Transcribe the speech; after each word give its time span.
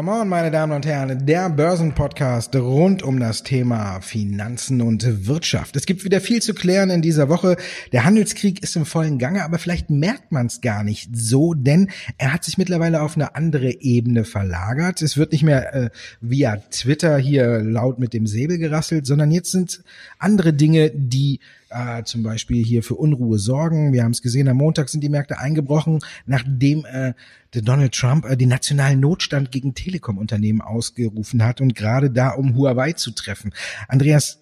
Come 0.00 0.12
on, 0.12 0.28
meine 0.28 0.50
Damen 0.50 0.72
und 0.72 0.84
Herren, 0.84 1.24
der 1.24 1.48
Börsenpodcast 1.48 2.54
rund 2.56 3.02
um 3.02 3.18
das 3.18 3.42
Thema 3.42 4.02
Finanzen 4.02 4.82
und 4.82 5.26
Wirtschaft. 5.26 5.74
Es 5.76 5.86
gibt 5.86 6.04
wieder 6.04 6.20
viel 6.20 6.42
zu 6.42 6.52
klären 6.52 6.90
in 6.90 7.00
dieser 7.00 7.30
Woche. 7.30 7.56
Der 7.92 8.04
Handelskrieg 8.04 8.62
ist 8.62 8.76
im 8.76 8.84
vollen 8.84 9.18
Gange, 9.18 9.42
aber 9.42 9.58
vielleicht 9.58 9.88
merkt 9.88 10.32
man 10.32 10.46
es 10.46 10.60
gar 10.60 10.84
nicht 10.84 11.08
so, 11.16 11.54
denn 11.54 11.90
er 12.18 12.34
hat 12.34 12.44
sich 12.44 12.58
mittlerweile 12.58 13.00
auf 13.00 13.16
eine 13.16 13.34
andere 13.36 13.80
Ebene 13.80 14.24
verlagert. 14.24 15.00
Es 15.00 15.16
wird 15.16 15.32
nicht 15.32 15.44
mehr 15.44 15.74
äh, 15.74 15.90
via 16.20 16.56
Twitter 16.56 17.16
hier 17.16 17.60
laut 17.60 17.98
mit 17.98 18.12
dem 18.12 18.26
Säbel 18.26 18.58
gerasselt, 18.58 19.06
sondern 19.06 19.30
jetzt 19.30 19.50
sind 19.50 19.82
andere 20.18 20.52
Dinge, 20.52 20.90
die 20.90 21.40
äh, 21.70 22.02
zum 22.04 22.22
Beispiel 22.22 22.64
hier 22.64 22.82
für 22.82 22.96
Unruhe 22.96 23.38
sorgen. 23.38 23.92
Wir 23.92 24.04
haben 24.04 24.12
es 24.12 24.22
gesehen, 24.22 24.48
am 24.48 24.58
Montag 24.58 24.88
sind 24.88 25.02
die 25.02 25.08
Märkte 25.08 25.38
eingebrochen, 25.38 26.00
nachdem 26.26 26.84
äh, 26.84 27.14
der 27.54 27.62
Donald 27.62 27.94
Trump 27.94 28.24
äh, 28.24 28.36
den 28.36 28.48
nationalen 28.48 29.00
Notstand 29.00 29.52
gegen 29.52 29.74
Telekom-Unternehmen 29.74 30.60
ausgerufen 30.60 31.44
hat 31.44 31.60
und 31.60 31.74
gerade 31.74 32.10
da, 32.10 32.30
um 32.30 32.56
Huawei 32.56 32.92
zu 32.92 33.12
treffen. 33.12 33.52
Andreas, 33.88 34.40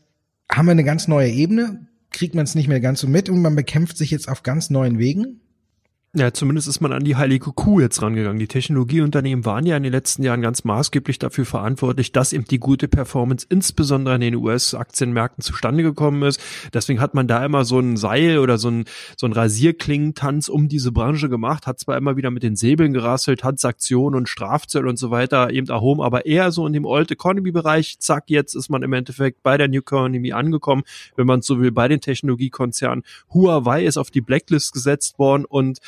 haben 0.51 0.67
wir 0.67 0.73
eine 0.73 0.85
ganz 0.85 1.09
neue 1.09 1.31
Ebene? 1.31 1.87
Kriegt 2.11 2.35
man 2.35 2.45
es 2.45 2.55
nicht 2.55 2.69
mehr 2.69 2.81
ganz 2.81 3.01
so 3.01 3.07
mit 3.07 3.29
und 3.29 3.43
man 3.43 3.55
bekämpft 3.55 3.99
sich 3.99 4.11
jetzt 4.11 4.29
auf 4.29 4.43
ganz 4.43 4.71
neuen 4.71 4.99
Wegen? 4.99 5.41
Ja, 6.15 6.33
zumindest 6.33 6.69
ist 6.69 6.81
man 6.81 6.91
an 6.93 7.05
die 7.05 7.17
heilige 7.17 7.53
Kuh 7.53 7.81
jetzt 7.81 8.01
rangegangen. 8.01 8.39
Die 8.39 8.49
Technologieunternehmen 8.49 9.45
waren 9.45 9.67
ja 9.67 9.77
in 9.77 9.83
den 9.83 9.93
letzten 9.93 10.23
Jahren 10.23 10.41
ganz 10.41 10.65
maßgeblich 10.65 11.19
dafür 11.19 11.45
verantwortlich, 11.45 12.13
dass 12.13 12.33
eben 12.33 12.47
die 12.47 12.59
gute 12.59 12.89
Performance 12.89 13.47
insbesondere 13.51 14.15
an 14.15 14.23
den 14.23 14.35
US-Aktienmärkten 14.35 15.45
zustande 15.45 15.83
gekommen 15.83 16.23
ist. 16.23 16.41
Deswegen 16.73 16.99
hat 17.01 17.13
man 17.13 17.29
da 17.29 17.45
immer 17.45 17.67
so 17.67 17.79
ein 17.79 17.99
Seil 17.99 18.39
oder 18.39 18.57
so 18.57 18.71
ein, 18.71 18.87
so 19.19 19.27
ein 19.27 19.35
Rasierklingentanz 19.35 20.49
um 20.49 20.69
diese 20.69 20.93
Branche 20.93 21.29
gemacht, 21.29 21.67
hat 21.67 21.79
zwar 21.79 21.99
immer 21.99 22.17
wieder 22.17 22.31
mit 22.31 22.43
den 22.43 22.57
Säbeln 22.57 22.95
gerasselt, 22.95 23.45
hat 23.45 23.61
Sanktionen 23.61 24.17
und 24.17 24.31
Strafzölle 24.31 24.89
und 24.89 24.99
so 24.99 25.11
weiter 25.11 25.51
eben 25.51 25.69
erhoben, 25.69 26.01
aber 26.01 26.25
eher 26.25 26.53
so 26.53 26.67
in 26.67 26.73
dem 26.73 26.87
Old 26.87 27.11
Economy-Bereich. 27.11 27.99
Zack, 27.99 28.25
jetzt 28.29 28.55
ist 28.55 28.71
man 28.71 28.83
im 28.83 28.95
Endeffekt 28.95 29.43
bei 29.43 29.59
der 29.59 29.69
New 29.69 29.81
Economy 29.81 30.33
angekommen, 30.33 30.85
wenn 31.17 31.27
man 31.27 31.43
so 31.43 31.61
will, 31.61 31.71
bei 31.71 31.87
den 31.87 32.01
Technologiekonzernen. 32.01 33.05
Huawei 33.35 33.85
ist 33.85 33.99
auf 33.99 34.11
die 34.11 34.23
Blacklist 34.23 34.73
gesetzt 34.73 35.19
worden 35.19 35.45
und 35.45 35.81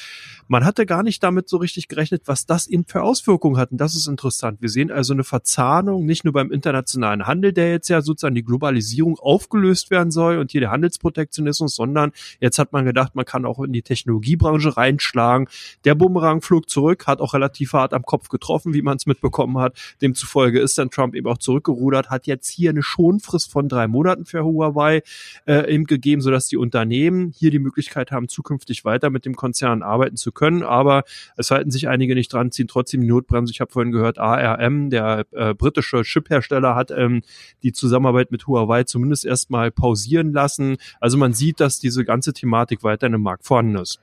man 0.50 0.64
hatte 0.64 0.84
gar 0.84 1.04
nicht 1.04 1.22
damit 1.22 1.48
so 1.48 1.58
richtig 1.58 1.86
gerechnet, 1.86 2.22
was 2.26 2.44
das 2.44 2.66
eben 2.66 2.84
für 2.84 3.04
Auswirkungen 3.04 3.56
hat. 3.56 3.70
Und 3.70 3.80
das 3.80 3.94
ist 3.94 4.08
interessant. 4.08 4.60
Wir 4.60 4.68
sehen 4.68 4.90
also 4.90 5.12
eine 5.12 5.22
Verzahnung, 5.22 6.06
nicht 6.06 6.24
nur 6.24 6.32
beim 6.32 6.50
internationalen 6.50 7.28
Handel, 7.28 7.52
der 7.52 7.70
jetzt 7.70 7.88
ja 7.88 8.02
sozusagen 8.02 8.34
die 8.34 8.42
Globalisierung 8.42 9.16
aufgelöst 9.16 9.92
werden 9.92 10.10
soll 10.10 10.38
und 10.38 10.50
hier 10.50 10.60
der 10.60 10.72
Handelsprotektionismus, 10.72 11.76
sondern 11.76 12.10
jetzt 12.40 12.58
hat 12.58 12.72
man 12.72 12.84
gedacht, 12.84 13.14
man 13.14 13.24
kann 13.24 13.44
auch 13.44 13.60
in 13.60 13.72
die 13.72 13.82
Technologiebranche 13.82 14.76
reinschlagen. 14.76 15.46
Der 15.84 15.94
Bumerang 15.94 16.42
flog 16.42 16.68
zurück, 16.68 17.06
hat 17.06 17.20
auch 17.20 17.32
relativ 17.32 17.72
hart 17.72 17.94
am 17.94 18.02
Kopf 18.02 18.28
getroffen, 18.28 18.74
wie 18.74 18.82
man 18.82 18.96
es 18.96 19.06
mitbekommen 19.06 19.56
hat. 19.58 19.78
Demzufolge 20.02 20.58
ist 20.58 20.76
dann 20.78 20.90
Trump 20.90 21.14
eben 21.14 21.28
auch 21.28 21.38
zurückgerudert, 21.38 22.10
hat 22.10 22.26
jetzt 22.26 22.48
hier 22.48 22.70
eine 22.70 22.82
Schonfrist 22.82 23.52
von 23.52 23.68
drei 23.68 23.86
Monaten 23.86 24.24
für 24.24 24.42
Huawei 24.42 25.04
äh, 25.46 25.72
eben 25.72 25.84
gegeben, 25.84 26.22
sodass 26.22 26.48
die 26.48 26.56
Unternehmen 26.56 27.32
hier 27.36 27.52
die 27.52 27.60
Möglichkeit 27.60 28.10
haben, 28.10 28.28
zukünftig 28.28 28.84
weiter 28.84 29.10
mit 29.10 29.24
dem 29.24 29.36
Konzern 29.36 29.84
arbeiten 29.84 29.99
zu 30.16 30.32
können. 30.32 30.62
Aber 30.62 31.04
es 31.36 31.50
halten 31.50 31.70
sich 31.70 31.88
einige 31.88 32.14
nicht 32.14 32.32
dran, 32.32 32.50
ziehen 32.50 32.68
trotzdem 32.68 33.00
die 33.00 33.08
Notbremse. 33.08 33.52
Ich 33.52 33.60
habe 33.60 33.70
vorhin 33.70 33.92
gehört, 33.92 34.18
ARM, 34.18 34.90
der 34.90 35.26
äh, 35.32 35.54
britische 35.54 36.02
Chiphersteller, 36.02 36.74
hat 36.74 36.90
ähm, 36.90 37.22
die 37.62 37.72
Zusammenarbeit 37.72 38.30
mit 38.30 38.46
Huawei 38.46 38.84
zumindest 38.84 39.24
erstmal 39.24 39.70
pausieren 39.70 40.32
lassen. 40.32 40.76
Also 41.00 41.18
man 41.18 41.32
sieht, 41.32 41.60
dass 41.60 41.78
diese 41.78 42.04
ganze 42.04 42.32
Thematik 42.32 42.82
weiter 42.82 43.06
im 43.06 43.22
Markt 43.22 43.44
vorhanden 43.44 43.76
ist. 43.76 44.00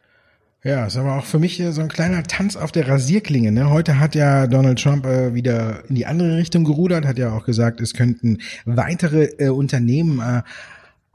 Ja, 0.64 0.86
ist 0.86 0.98
aber 0.98 1.18
auch 1.18 1.26
für 1.26 1.40
mich 1.40 1.64
so 1.70 1.82
ein 1.82 1.88
kleiner 1.88 2.24
Tanz 2.24 2.56
auf 2.56 2.72
der 2.72 2.88
Rasierklinge. 2.88 3.52
Ne? 3.52 3.70
Heute 3.70 4.00
hat 4.00 4.16
ja 4.16 4.48
Donald 4.48 4.82
Trump 4.82 5.06
äh, 5.06 5.34
wieder 5.34 5.84
in 5.88 5.96
die 5.96 6.08
andere 6.08 6.36
Richtung 6.36 6.64
gerudert, 6.64 7.06
hat 7.06 7.20
ja 7.20 7.32
auch 7.32 7.46
gesagt, 7.46 7.80
es 7.80 7.94
könnten 7.94 8.40
weitere 8.66 9.26
äh, 9.38 9.50
Unternehmen 9.50 10.20
äh, 10.20 10.42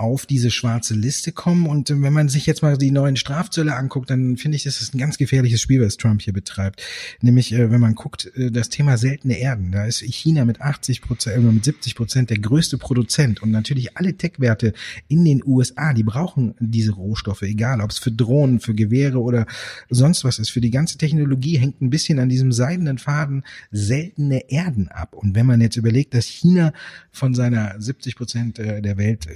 auf 0.03 0.27
diese 0.27 0.51
schwarze 0.51 0.95
Liste 0.95 1.31
kommen. 1.31 1.67
Und 1.67 1.89
äh, 1.89 2.03
wenn 2.03 2.13
man 2.13 2.29
sich 2.29 2.45
jetzt 2.45 2.61
mal 2.63 2.77
die 2.77 2.91
neuen 2.91 3.17
Strafzölle 3.17 3.77
anguckt, 3.77 4.11
dann 4.11 4.37
finde 4.37 4.57
ich, 4.57 4.65
das 4.65 4.81
ist 4.81 4.95
ein 4.95 4.99
ganz 4.99 5.17
gefährliches 5.17 5.61
Spiel, 5.61 5.81
was 5.81 5.97
Trump 5.97 6.23
hier 6.23 6.33
betreibt. 6.33 6.83
Nämlich, 7.21 7.53
äh, 7.53 7.71
wenn 7.71 7.81
man 7.81 7.95
guckt, 7.95 8.31
äh, 8.37 8.51
das 8.51 8.69
Thema 8.69 8.99
seltene 8.99 9.39
Erden. 9.39 9.71
Da 9.71 9.85
ist 9.87 10.01
China 10.01 10.45
mit 10.45 10.61
80 10.61 11.03
Prozent, 11.03 11.45
mit 11.45 11.65
70 11.65 11.95
Prozent 11.95 12.31
der 12.31 12.39
größte 12.39 12.79
Produzent. 12.79 13.43
Und 13.43 13.53
natürlich 13.53 13.97
alle 13.97 14.17
Tech-Werte 14.17 14.73
in 15.07 15.25
den 15.25 15.43
USA, 15.47 15.93
die 15.95 16.03
brauchen 16.03 16.55
diese 16.59 16.93
Rohstoffe, 16.93 17.43
egal 17.43 17.81
ob 17.81 17.91
es 17.91 17.99
für 17.99 18.11
Drohnen, 18.11 18.59
für 18.59 18.75
Gewehre 18.75 19.21
oder 19.21 19.47
sonst 19.89 20.25
was 20.25 20.41
ist. 20.41 20.51
Für 20.51 20.61
die 20.61 20.71
ganze 20.71 20.99
Technologie 20.99 21.59
hängt 21.59 21.81
ein 21.81 21.91
bisschen 21.91 22.19
an 22.19 22.29
diesem 22.29 22.51
seidenen 22.51 22.99
Faden 22.99 23.45
seltene 23.71 24.51
Erden 24.51 24.89
ab. 24.89 25.15
Und 25.15 25.37
wenn 25.37 25.47
man 25.47 25.61
jetzt 25.61 25.77
überlegt, 25.77 26.15
dass 26.15 26.27
China 26.27 26.73
von 27.13 27.35
seiner 27.35 27.81
70 27.81 28.17
Prozent 28.17 28.59
der 28.59 28.97
Welt 28.97 29.29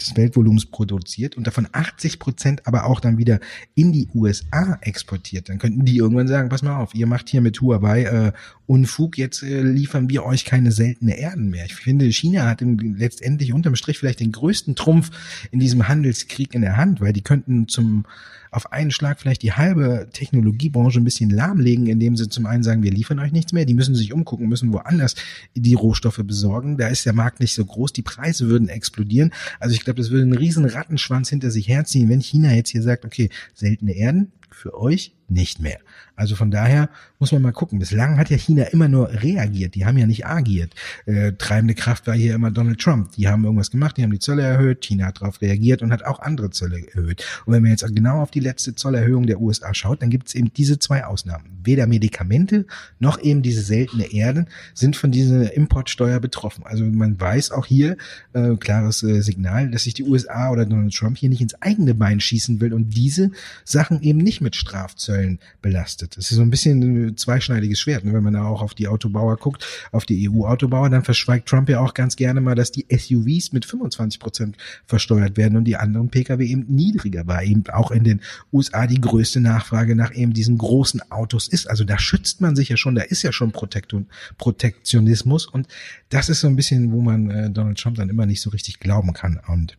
des 0.00 0.16
Weltvolumens 0.16 0.66
produziert 0.66 1.36
und 1.36 1.46
davon 1.46 1.68
80 1.70 2.18
Prozent 2.18 2.66
aber 2.66 2.84
auch 2.84 3.00
dann 3.00 3.18
wieder 3.18 3.40
in 3.74 3.92
die 3.92 4.08
USA 4.14 4.78
exportiert, 4.80 5.48
dann 5.48 5.58
könnten 5.58 5.84
die 5.84 5.96
irgendwann 5.96 6.28
sagen, 6.28 6.48
pass 6.48 6.62
mal 6.62 6.76
auf, 6.76 6.94
ihr 6.94 7.06
macht 7.06 7.28
hier 7.28 7.40
mit 7.40 7.60
Huawei 7.60 8.04
äh, 8.04 8.32
Unfug, 8.70 9.18
jetzt 9.18 9.42
äh, 9.42 9.62
liefern 9.62 10.08
wir 10.08 10.24
euch 10.24 10.44
keine 10.44 10.70
seltene 10.70 11.18
Erden 11.18 11.50
mehr. 11.50 11.64
Ich 11.64 11.74
finde, 11.74 12.04
China 12.12 12.46
hat 12.46 12.60
letztendlich 12.60 13.52
unterm 13.52 13.74
Strich 13.74 13.98
vielleicht 13.98 14.20
den 14.20 14.30
größten 14.30 14.76
Trumpf 14.76 15.10
in 15.50 15.58
diesem 15.58 15.88
Handelskrieg 15.88 16.54
in 16.54 16.62
der 16.62 16.76
Hand, 16.76 17.00
weil 17.00 17.12
die 17.12 17.22
könnten 17.22 17.66
zum 17.66 18.04
auf 18.52 18.72
einen 18.72 18.92
Schlag 18.92 19.20
vielleicht 19.20 19.42
die 19.42 19.52
halbe 19.52 20.08
Technologiebranche 20.12 21.00
ein 21.00 21.04
bisschen 21.04 21.30
lahmlegen, 21.30 21.88
indem 21.88 22.16
sie 22.16 22.28
zum 22.28 22.46
einen 22.46 22.62
sagen, 22.62 22.84
wir 22.84 22.92
liefern 22.92 23.18
euch 23.18 23.32
nichts 23.32 23.52
mehr, 23.52 23.64
die 23.64 23.74
müssen 23.74 23.96
sich 23.96 24.12
umgucken, 24.12 24.48
müssen 24.48 24.72
woanders 24.72 25.16
die 25.56 25.74
Rohstoffe 25.74 26.20
besorgen. 26.24 26.76
Da 26.76 26.88
ist 26.88 27.06
der 27.06 27.12
Markt 27.12 27.40
nicht 27.40 27.54
so 27.54 27.64
groß, 27.64 27.92
die 27.92 28.02
Preise 28.02 28.48
würden 28.48 28.68
explodieren. 28.68 29.32
Also 29.58 29.74
ich 29.74 29.84
glaube, 29.84 30.00
das 30.00 30.10
würde 30.10 30.22
einen 30.22 30.36
riesen 30.36 30.64
Rattenschwanz 30.64 31.28
hinter 31.28 31.50
sich 31.50 31.66
herziehen, 31.68 32.08
wenn 32.08 32.20
China 32.20 32.52
jetzt 32.52 32.70
hier 32.70 32.82
sagt, 32.82 33.04
okay, 33.04 33.30
seltene 33.54 33.96
Erden 33.96 34.30
für 34.60 34.78
euch 34.78 35.14
nicht 35.30 35.60
mehr. 35.60 35.78
Also 36.16 36.36
von 36.36 36.50
daher 36.50 36.90
muss 37.18 37.32
man 37.32 37.40
mal 37.40 37.52
gucken. 37.52 37.78
Bislang 37.78 38.18
hat 38.18 38.28
ja 38.28 38.36
China 38.36 38.64
immer 38.64 38.88
nur 38.88 39.10
reagiert. 39.22 39.74
Die 39.74 39.86
haben 39.86 39.96
ja 39.96 40.06
nicht 40.06 40.26
agiert. 40.26 40.74
Äh, 41.06 41.32
treibende 41.32 41.74
Kraft 41.74 42.06
war 42.06 42.14
hier 42.14 42.34
immer 42.34 42.50
Donald 42.50 42.78
Trump. 42.78 43.12
Die 43.12 43.28
haben 43.28 43.44
irgendwas 43.44 43.70
gemacht, 43.70 43.96
die 43.96 44.02
haben 44.02 44.10
die 44.10 44.18
Zölle 44.18 44.42
erhöht. 44.42 44.82
China 44.82 45.06
hat 45.06 45.22
darauf 45.22 45.40
reagiert 45.40 45.82
und 45.82 45.92
hat 45.92 46.04
auch 46.04 46.18
andere 46.20 46.50
Zölle 46.50 46.86
erhöht. 46.88 47.24
Und 47.46 47.54
wenn 47.54 47.62
man 47.62 47.70
jetzt 47.70 47.86
genau 47.94 48.20
auf 48.20 48.30
die 48.30 48.40
letzte 48.40 48.74
Zollerhöhung 48.74 49.26
der 49.26 49.40
USA 49.40 49.72
schaut, 49.72 50.02
dann 50.02 50.10
gibt 50.10 50.28
es 50.28 50.34
eben 50.34 50.52
diese 50.52 50.78
zwei 50.78 51.04
Ausnahmen. 51.04 51.44
Weder 51.62 51.86
Medikamente 51.86 52.66
noch 52.98 53.20
eben 53.22 53.40
diese 53.42 53.62
seltene 53.62 54.12
Erden 54.12 54.48
sind 54.74 54.96
von 54.96 55.10
dieser 55.10 55.54
Importsteuer 55.54 56.20
betroffen. 56.20 56.64
Also 56.66 56.84
man 56.84 57.18
weiß 57.18 57.52
auch 57.52 57.66
hier, 57.66 57.96
äh, 58.34 58.56
klares 58.56 59.02
äh, 59.02 59.22
Signal, 59.22 59.70
dass 59.70 59.84
sich 59.84 59.94
die 59.94 60.04
USA 60.04 60.50
oder 60.50 60.66
Donald 60.66 60.94
Trump 60.94 61.16
hier 61.16 61.30
nicht 61.30 61.40
ins 61.40 61.54
eigene 61.62 61.94
Bein 61.94 62.20
schießen 62.20 62.60
will 62.60 62.74
und 62.74 62.96
diese 62.96 63.30
Sachen 63.64 64.02
eben 64.02 64.18
nicht 64.18 64.40
mit 64.40 64.49
Strafzöllen 64.56 65.38
belastet. 65.62 66.16
Das 66.16 66.30
ist 66.30 66.36
so 66.36 66.42
ein 66.42 66.50
bisschen 66.50 66.82
ein 66.82 67.16
zweischneidiges 67.16 67.80
Schwert. 67.80 68.04
Ne? 68.04 68.12
Wenn 68.12 68.22
man 68.22 68.34
da 68.34 68.44
auch 68.44 68.62
auf 68.62 68.74
die 68.74 68.88
Autobauer 68.88 69.36
guckt, 69.36 69.66
auf 69.92 70.06
die 70.06 70.28
EU-Autobauer, 70.28 70.90
dann 70.90 71.04
verschweigt 71.04 71.48
Trump 71.48 71.68
ja 71.68 71.80
auch 71.80 71.94
ganz 71.94 72.16
gerne 72.16 72.40
mal, 72.40 72.54
dass 72.54 72.72
die 72.72 72.86
SUVs 72.90 73.52
mit 73.52 73.64
25 73.64 74.20
Prozent 74.20 74.56
versteuert 74.86 75.36
werden 75.36 75.56
und 75.56 75.64
die 75.64 75.76
anderen 75.76 76.10
Pkw 76.10 76.44
eben 76.44 76.66
niedriger, 76.68 77.26
weil 77.26 77.48
eben 77.48 77.64
auch 77.72 77.90
in 77.90 78.04
den 78.04 78.20
USA 78.52 78.86
die 78.86 79.00
größte 79.00 79.40
Nachfrage 79.40 79.94
nach 79.96 80.14
eben 80.14 80.32
diesen 80.32 80.58
großen 80.58 81.10
Autos 81.10 81.48
ist. 81.48 81.68
Also 81.68 81.84
da 81.84 81.98
schützt 81.98 82.40
man 82.40 82.56
sich 82.56 82.68
ja 82.68 82.76
schon, 82.76 82.94
da 82.94 83.02
ist 83.02 83.22
ja 83.22 83.32
schon 83.32 83.52
Protektionismus 83.52 85.46
und 85.46 85.68
das 86.08 86.28
ist 86.28 86.40
so 86.40 86.48
ein 86.48 86.56
bisschen, 86.56 86.92
wo 86.92 87.00
man 87.00 87.30
äh, 87.30 87.50
Donald 87.50 87.78
Trump 87.78 87.96
dann 87.96 88.08
immer 88.08 88.26
nicht 88.26 88.40
so 88.40 88.50
richtig 88.50 88.80
glauben 88.80 89.12
kann 89.12 89.40
und 89.46 89.76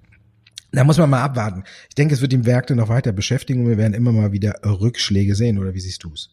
da 0.72 0.84
muss 0.84 0.98
man 0.98 1.10
mal 1.10 1.24
abwarten. 1.24 1.64
Ich 1.90 1.96
denke, 1.96 2.14
es 2.14 2.22
wird 2.22 2.32
die 2.32 2.38
Märkte 2.38 2.76
noch 2.76 2.90
weiter 2.90 3.12
beschäftigen 3.12 3.64
und 3.64 3.70
wir 3.70 3.78
werden 3.78 3.94
immer 3.94 4.12
mal 4.12 4.32
wieder 4.32 4.56
Rückschläge 4.64 5.36
sehen, 5.36 5.58
oder 5.58 5.74
wie 5.74 5.80
siehst 5.80 6.04
du 6.04 6.14
es? 6.14 6.30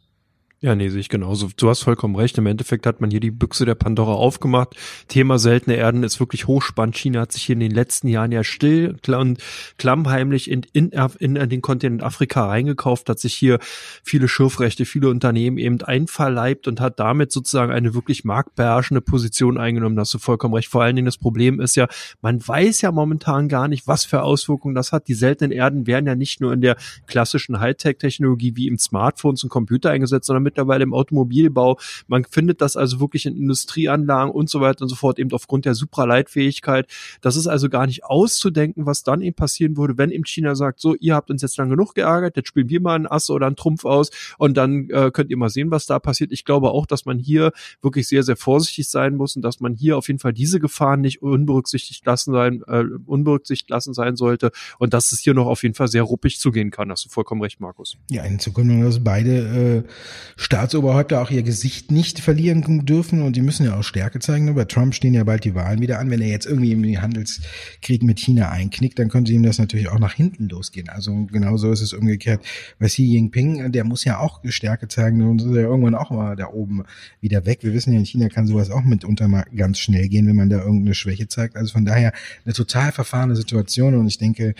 Ja, 0.60 0.75
nee, 0.75 0.88
sehe 0.88 0.99
ich 0.99 1.08
genauso. 1.08 1.50
Du 1.56 1.69
hast 1.69 1.84
vollkommen 1.84 2.16
recht. 2.16 2.37
Im 2.37 2.46
Endeffekt 2.46 2.84
hat 2.84 3.00
man 3.00 3.12
hier 3.12 3.20
die 3.20 3.31
Büchse 3.31 3.64
der 3.64 3.76
Pandora 3.76 4.14
aufgemacht. 4.14 4.75
Thema 5.06 5.38
seltene 5.38 5.76
Erden 5.76 6.02
ist 6.02 6.19
wirklich 6.19 6.49
hochspannend. 6.49 6.96
China 6.96 7.20
hat 7.20 7.31
sich 7.31 7.44
hier 7.44 7.52
in 7.52 7.60
den 7.60 7.70
letzten 7.70 8.08
Jahren 8.08 8.32
ja 8.32 8.43
still 8.43 8.96
und 9.06 9.38
klammheimlich 9.76 10.50
in, 10.50 10.66
in, 10.72 10.90
in, 11.20 11.37
in 11.37 11.49
den 11.49 11.62
Kontinent 11.62 12.02
Afrika 12.02 12.44
reingekauft, 12.46 13.08
hat 13.08 13.20
sich 13.20 13.34
hier 13.34 13.60
viele 14.02 14.26
Schürfrechte, 14.26 14.84
viele 14.84 15.10
Unternehmen 15.10 15.58
eben 15.58 15.81
einverleibt 15.81 16.66
und 16.66 16.81
hat 16.81 16.99
damit 16.99 17.31
sozusagen 17.31 17.70
eine 17.70 17.94
wirklich 17.94 18.25
marktbeherrschende 18.25 19.00
Position 19.00 19.58
eingenommen. 19.58 19.94
Da 19.94 20.00
hast 20.00 20.14
du 20.14 20.19
vollkommen 20.19 20.55
recht. 20.55 20.66
Vor 20.66 20.82
allen 20.82 20.96
Dingen 20.96 21.06
das 21.06 21.19
Problem 21.19 21.60
ist 21.60 21.76
ja, 21.76 21.87
man 22.20 22.44
weiß 22.44 22.81
ja 22.81 22.90
momentan 22.90 23.49
gar 23.49 23.69
nicht, 23.69 23.87
was 23.87 24.05
für 24.05 24.22
Auswirkungen 24.22 24.75
das 24.75 24.90
hat. 24.90 25.06
Die 25.06 25.14
seltenen 25.14 25.52
Erden 25.52 25.87
werden 25.87 26.06
ja 26.06 26.16
nicht 26.16 26.40
nur 26.40 26.52
in 26.52 26.62
der 26.62 26.76
klassischen 27.06 27.60
Hightech-Technologie 27.60 28.56
wie 28.56 28.66
im 28.66 28.76
Smartphones 28.76 29.44
und 29.44 29.50
Computer 29.50 29.90
eingesetzt, 29.90 30.26
sondern 30.26 30.48
mittlerweile 30.49 30.83
im 30.83 30.95
Automobilbau. 30.95 31.79
Man 32.06 32.25
findet 32.25 32.61
das 32.61 32.77
also 32.77 33.00
wirklich 33.00 33.27
in 33.27 33.37
Industrieanlagen 33.37 34.33
und 34.33 34.49
so 34.49 34.61
weiter 34.61 34.83
und 34.83 34.89
so 34.89 34.97
fort, 34.97 35.19
eben 35.19 35.31
aufgrund 35.33 35.67
der 35.67 35.75
Supraleitfähigkeit. 35.75 36.87
Das 37.21 37.37
ist 37.37 37.47
also 37.47 37.69
gar 37.69 37.87
nicht 37.87 38.05
auszudenken, 38.05 38.87
was 38.87 39.03
dann 39.03 39.21
eben 39.21 39.37
passieren 39.37 39.77
würde, 39.77 39.99
wenn 39.99 40.11
eben 40.11 40.25
China 40.25 40.55
sagt, 40.55 40.81
so, 40.81 40.95
ihr 40.95 41.15
habt 41.15 41.31
uns 41.31 41.43
jetzt 41.43 41.56
lang 41.59 41.69
genug 41.69 41.95
geärgert, 41.95 42.37
jetzt 42.37 42.49
spielen 42.49 42.69
wir 42.69 42.81
mal 42.81 42.95
einen 42.95 43.06
Ass 43.06 43.29
oder 43.31 43.47
einen 43.47 43.56
Trumpf 43.56 43.85
aus 43.85 44.11
und 44.39 44.56
dann 44.56 44.89
äh, 44.91 45.11
könnt 45.12 45.31
ihr 45.31 45.37
mal 45.37 45.50
sehen, 45.50 45.71
was 45.71 45.87
da 45.87 45.99
passiert. 45.99 46.33
Ich 46.33 46.45
glaube 46.45 46.71
auch, 46.71 46.87
dass 46.87 47.05
man 47.05 47.19
hier 47.19 47.53
wirklich 47.83 48.09
sehr, 48.09 48.23
sehr 48.23 48.37
vorsichtig 48.37 48.89
sein 48.89 49.17
muss 49.17 49.37
und 49.37 49.43
dass 49.43 49.61
man 49.61 49.75
hier 49.75 49.99
auf 49.99 50.09
jeden 50.09 50.21
Fall 50.21 50.33
diese 50.33 50.61
Gefahren 50.61 51.01
nicht 51.01 51.23
unberücksichtigt 51.23 52.05
lassen 52.06 52.33
sein, 52.33 52.62
äh, 52.67 52.85
unberücksichtigt 53.06 53.71
lassen 53.71 53.94
sein 53.94 54.17
sollte 54.17 54.51
und 54.79 54.94
dass 54.94 55.12
es 55.12 55.21
hier 55.21 55.35
noch 55.35 55.47
auf 55.47 55.62
jeden 55.62 55.75
Fall 55.75 55.89
sehr 55.89 56.03
ruppig 56.03 56.39
zugehen 56.39 56.71
kann. 56.71 56.91
Hast 56.91 57.05
du 57.05 57.09
vollkommen 57.11 57.43
recht, 57.43 57.61
Markus. 57.61 57.97
Ja, 58.11 58.25
in 58.25 58.39
Zukunft, 58.39 58.85
dass 58.85 59.03
beide 59.03 59.85
äh, 59.87 60.38
Staatsoberhäupter 60.40 61.20
auch 61.20 61.32
ihr 61.32 61.43
Gesicht 61.43 61.90
nicht 61.90 62.20
verlieren 62.20 62.87
dürfen 62.87 63.23
und 63.23 63.35
die 63.35 63.43
müssen 63.43 63.67
ja 63.67 63.76
auch 63.76 63.82
Stärke 63.82 64.20
zeigen. 64.20 64.55
Bei 64.55 64.67
Trump 64.67 64.94
stehen 64.94 65.12
ja 65.12 65.25
bald 65.25 65.43
die 65.43 65.56
Wahlen 65.56 65.81
wieder 65.81 65.99
an. 65.99 66.12
Wenn 66.12 66.20
er 66.20 66.29
jetzt 66.29 66.46
irgendwie 66.46 66.70
in 66.70 66.81
den 66.81 67.02
Handelskrieg 67.02 68.05
mit 68.05 68.20
China 68.20 68.49
einknickt, 68.49 69.00
dann 69.00 69.08
könnte 69.08 69.32
ihm 69.32 69.43
das 69.43 69.58
natürlich 69.58 69.88
auch 69.88 69.99
nach 69.99 70.14
hinten 70.14 70.49
losgehen. 70.49 70.90
Also 70.90 71.26
genauso 71.26 71.73
ist 71.73 71.81
es 71.81 71.93
umgekehrt 71.93 72.40
bei 72.79 72.87
Xi 72.87 73.02
Jinping, 73.02 73.73
der 73.73 73.82
muss 73.82 74.05
ja 74.05 74.20
auch 74.20 74.40
Stärke 74.44 74.87
zeigen 74.87 75.29
und 75.29 75.43
ist 75.43 75.49
ja 75.49 75.62
irgendwann 75.62 75.96
auch 75.96 76.11
mal 76.11 76.37
da 76.37 76.46
oben 76.46 76.84
wieder 77.20 77.44
weg. 77.44 77.58
Wir 77.62 77.75
wissen 77.75 77.93
ja, 77.93 77.99
in 77.99 78.06
China 78.06 78.29
kann 78.29 78.46
sowas 78.46 78.70
auch 78.70 78.84
mitunter 78.84 79.26
mal 79.26 79.44
ganz 79.56 79.81
schnell 79.81 80.08
gehen, 80.08 80.29
wenn 80.29 80.37
man 80.37 80.50
da 80.50 80.61
irgendeine 80.61 80.94
Schwäche 80.94 81.26
zeigt. 81.26 81.56
Also 81.56 81.73
von 81.73 81.84
daher 81.84 82.12
eine 82.44 82.55
total 82.55 82.93
verfahrene 82.93 83.34
Situation 83.34 83.96
und 83.96 84.06
ich 84.06 84.19
denke, 84.19 84.55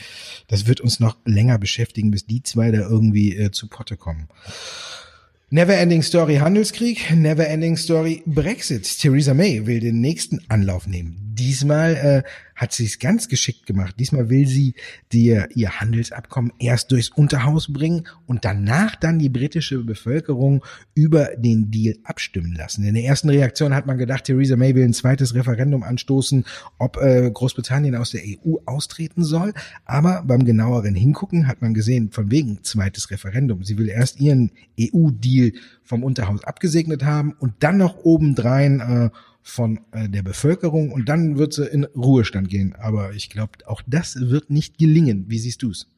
das 0.48 0.66
wird 0.66 0.81
uns 0.81 0.98
noch 0.98 1.19
länger 1.24 1.56
beschäftigen, 1.58 2.10
bis 2.10 2.26
die 2.26 2.42
zwei 2.42 2.72
da 2.72 2.81
irgendwie 2.81 3.36
äh, 3.36 3.52
zu 3.52 3.69
Potte 3.69 3.96
kommen. 3.96 4.26
Neverending 5.50 6.02
Story 6.02 6.34
Handelskrieg, 6.34 7.10
Neverending 7.14 7.78
Story 7.78 8.22
Brexit. 8.26 8.98
Theresa 9.00 9.32
May 9.32 9.66
will 9.66 9.80
den 9.80 10.02
nächsten 10.02 10.40
Anlauf 10.48 10.86
nehmen. 10.86 11.27
Diesmal 11.38 11.94
äh, 11.94 12.23
hat 12.58 12.73
sie 12.73 12.85
es 12.85 12.99
ganz 12.99 13.29
geschickt 13.29 13.67
gemacht. 13.67 13.94
Diesmal 13.99 14.29
will 14.29 14.46
sie 14.46 14.75
die, 15.12 15.40
ihr 15.55 15.81
Handelsabkommen 15.81 16.52
erst 16.58 16.90
durchs 16.90 17.08
Unterhaus 17.11 17.73
bringen 17.73 18.08
und 18.26 18.44
danach 18.44 18.96
dann 18.96 19.20
die 19.20 19.29
britische 19.29 19.79
Bevölkerung 19.85 20.64
über 20.94 21.37
den 21.37 21.70
Deal 21.70 21.96
abstimmen 22.02 22.55
lassen. 22.55 22.82
In 22.85 22.94
der 22.94 23.05
ersten 23.05 23.29
Reaktion 23.29 23.75
hat 23.75 23.87
man 23.87 23.96
gedacht, 23.96 24.25
Theresa 24.25 24.56
May 24.56 24.75
will 24.75 24.85
ein 24.85 24.93
zweites 24.93 25.35
Referendum 25.35 25.85
anstoßen, 25.85 26.44
ob 26.79 26.96
äh, 26.96 27.31
Großbritannien 27.31 27.94
aus 27.94 28.11
der 28.11 28.23
EU 28.25 28.56
austreten 28.67 29.23
soll. 29.23 29.55
Aber 29.84 30.25
beim 30.26 30.44
genaueren 30.44 30.96
Hingucken 30.96 31.46
hat 31.46 31.62
man 31.62 31.75
gesehen, 31.75 32.11
von 32.11 32.32
wegen 32.32 32.64
zweites 32.64 33.12
Referendum. 33.12 33.62
Sie 33.62 33.79
will 33.79 33.88
erst 33.88 34.20
ihren 34.20 34.50
EU-Deal 34.81 35.52
vom 35.84 36.02
Unterhaus 36.02 36.43
abgesegnet 36.43 37.05
haben 37.05 37.34
und 37.38 37.55
dann 37.61 37.76
noch 37.76 38.05
obendrein 38.05 38.81
äh, 38.81 39.11
von 39.48 39.80
äh, 39.92 40.08
der 40.08 40.22
Bevölkerung 40.22 40.92
und 40.92 41.08
dann 41.08 41.38
wird 41.38 41.54
sie 41.54 41.66
in 41.66 41.84
Ruhestand 41.84 42.48
gehen. 42.48 42.74
Aber 42.74 43.12
ich 43.14 43.30
glaube, 43.30 43.52
auch 43.66 43.82
das 43.86 44.16
wird 44.20 44.50
nicht 44.50 44.78
gelingen. 44.78 45.24
Wie 45.28 45.38
siehst 45.38 45.62
du's? 45.62 45.88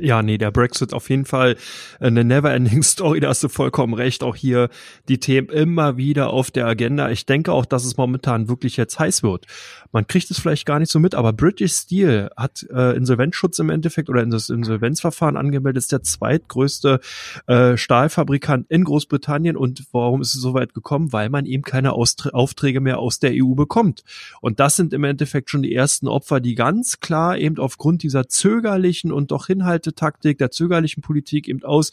Ja, 0.00 0.22
nee, 0.22 0.38
der 0.38 0.50
Brexit 0.50 0.92
auf 0.92 1.08
jeden 1.10 1.24
Fall 1.24 1.56
eine 2.00 2.24
never-ending 2.24 2.82
Story, 2.82 3.20
da 3.20 3.28
hast 3.28 3.42
du 3.42 3.48
vollkommen 3.48 3.94
recht. 3.94 4.22
Auch 4.22 4.36
hier 4.36 4.68
die 5.08 5.18
Themen 5.18 5.48
immer 5.48 5.96
wieder 5.96 6.30
auf 6.30 6.50
der 6.50 6.66
Agenda. 6.66 7.10
Ich 7.10 7.26
denke 7.26 7.52
auch, 7.52 7.64
dass 7.64 7.84
es 7.84 7.96
momentan 7.96 8.48
wirklich 8.48 8.76
jetzt 8.76 8.98
heiß 8.98 9.22
wird. 9.22 9.46
Man 9.92 10.06
kriegt 10.06 10.30
es 10.30 10.38
vielleicht 10.38 10.66
gar 10.66 10.78
nicht 10.78 10.92
so 10.92 11.00
mit, 11.00 11.14
aber 11.14 11.32
British 11.32 11.72
Steel 11.72 12.30
hat 12.36 12.66
äh, 12.70 12.94
Insolvenzschutz 12.96 13.58
im 13.58 13.70
Endeffekt 13.70 14.10
oder 14.10 14.22
in 14.22 14.30
das 14.30 14.50
Insolvenzverfahren 14.50 15.36
angemeldet, 15.36 15.82
ist 15.82 15.92
der 15.92 16.02
zweitgrößte 16.02 17.00
äh, 17.46 17.76
Stahlfabrikant 17.76 18.66
in 18.70 18.84
Großbritannien. 18.84 19.56
Und 19.56 19.84
warum 19.92 20.20
ist 20.20 20.34
es 20.34 20.42
so 20.42 20.52
weit 20.52 20.74
gekommen? 20.74 21.12
Weil 21.12 21.30
man 21.30 21.46
eben 21.46 21.62
keine 21.62 21.92
Austra 21.92 22.30
Aufträge 22.30 22.80
mehr 22.80 22.98
aus 22.98 23.18
der 23.18 23.32
EU 23.34 23.54
bekommt. 23.54 24.04
Und 24.40 24.60
das 24.60 24.76
sind 24.76 24.92
im 24.92 25.04
Endeffekt 25.04 25.48
schon 25.48 25.62
die 25.62 25.74
ersten 25.74 26.08
Opfer, 26.08 26.40
die 26.40 26.54
ganz 26.54 27.00
klar 27.00 27.38
eben 27.38 27.58
aufgrund 27.58 28.02
dieser 28.02 28.28
zögerlichen 28.28 29.10
und 29.10 29.30
doch 29.30 29.48
Hinhaltetaktik 29.68 30.38
der 30.38 30.50
zögerlichen 30.50 31.02
Politik 31.02 31.48
eben 31.48 31.62
aus 31.62 31.90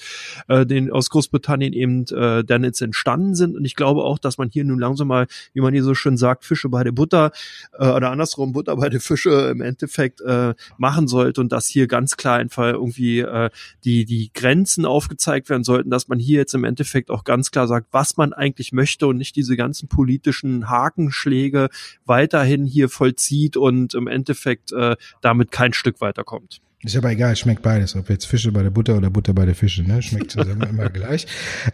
äh, 0.47 0.65
den 0.65 0.91
aus 0.91 1.09
Großbritannien 1.09 1.73
eben 1.73 2.05
äh, 2.07 2.43
dann 2.43 2.63
jetzt 2.63 2.81
entstanden 2.81 3.35
sind. 3.35 3.55
Und 3.55 3.65
ich 3.65 3.75
glaube 3.75 4.03
auch, 4.03 4.17
dass 4.17 4.37
man 4.37 4.49
hier 4.49 4.63
nun 4.63 4.79
langsam 4.79 5.09
mal, 5.09 5.27
wie 5.53 5.61
man 5.61 5.73
hier 5.73 5.83
so 5.83 5.93
schön 5.93 6.17
sagt, 6.17 6.45
Fische 6.45 6.69
bei 6.69 6.83
der 6.83 6.91
Butter 6.91 7.31
äh, 7.77 7.87
oder 7.87 8.11
andersrum 8.11 8.53
Butter 8.53 8.75
bei 8.77 8.89
den 8.89 8.99
Fische 8.99 9.49
im 9.51 9.61
Endeffekt 9.61 10.21
äh, 10.21 10.53
machen 10.77 11.07
sollte 11.07 11.41
und 11.41 11.51
dass 11.51 11.67
hier 11.67 11.87
ganz 11.87 12.17
klar 12.17 12.37
einfach 12.37 12.73
irgendwie 12.73 13.19
äh, 13.19 13.49
die, 13.83 14.05
die 14.05 14.31
Grenzen 14.33 14.85
aufgezeigt 14.85 15.49
werden 15.49 15.63
sollten, 15.63 15.89
dass 15.89 16.07
man 16.07 16.19
hier 16.19 16.39
jetzt 16.39 16.53
im 16.53 16.63
Endeffekt 16.63 17.11
auch 17.11 17.23
ganz 17.23 17.51
klar 17.51 17.67
sagt, 17.67 17.87
was 17.91 18.17
man 18.17 18.33
eigentlich 18.33 18.71
möchte 18.71 19.07
und 19.07 19.17
nicht 19.17 19.35
diese 19.35 19.57
ganzen 19.57 19.87
politischen 19.89 20.69
Hakenschläge 20.69 21.69
weiterhin 22.05 22.65
hier 22.65 22.89
vollzieht 22.89 23.57
und 23.57 23.93
im 23.93 24.07
Endeffekt 24.07 24.71
äh, 24.71 24.95
damit 25.21 25.51
kein 25.51 25.73
Stück 25.73 26.01
weiterkommt. 26.01 26.61
Ist 26.83 26.95
aber 26.95 27.09
egal, 27.09 27.35
schmeckt 27.35 27.63
beides, 27.63 27.95
ob 27.95 28.09
jetzt 28.11 28.25
Fische 28.25 28.51
bei 28.51 28.61
der 28.61 28.69
Butter 28.69 28.95
oder 28.95 29.09
Butter 29.09 29.33
bei 29.33 29.45
der 29.45 29.55
Fische, 29.55 29.81
ne? 29.81 30.03
Schmeckt 30.03 30.31
zusammen 30.31 30.61
immer 30.69 30.89
gleich. 30.89 31.25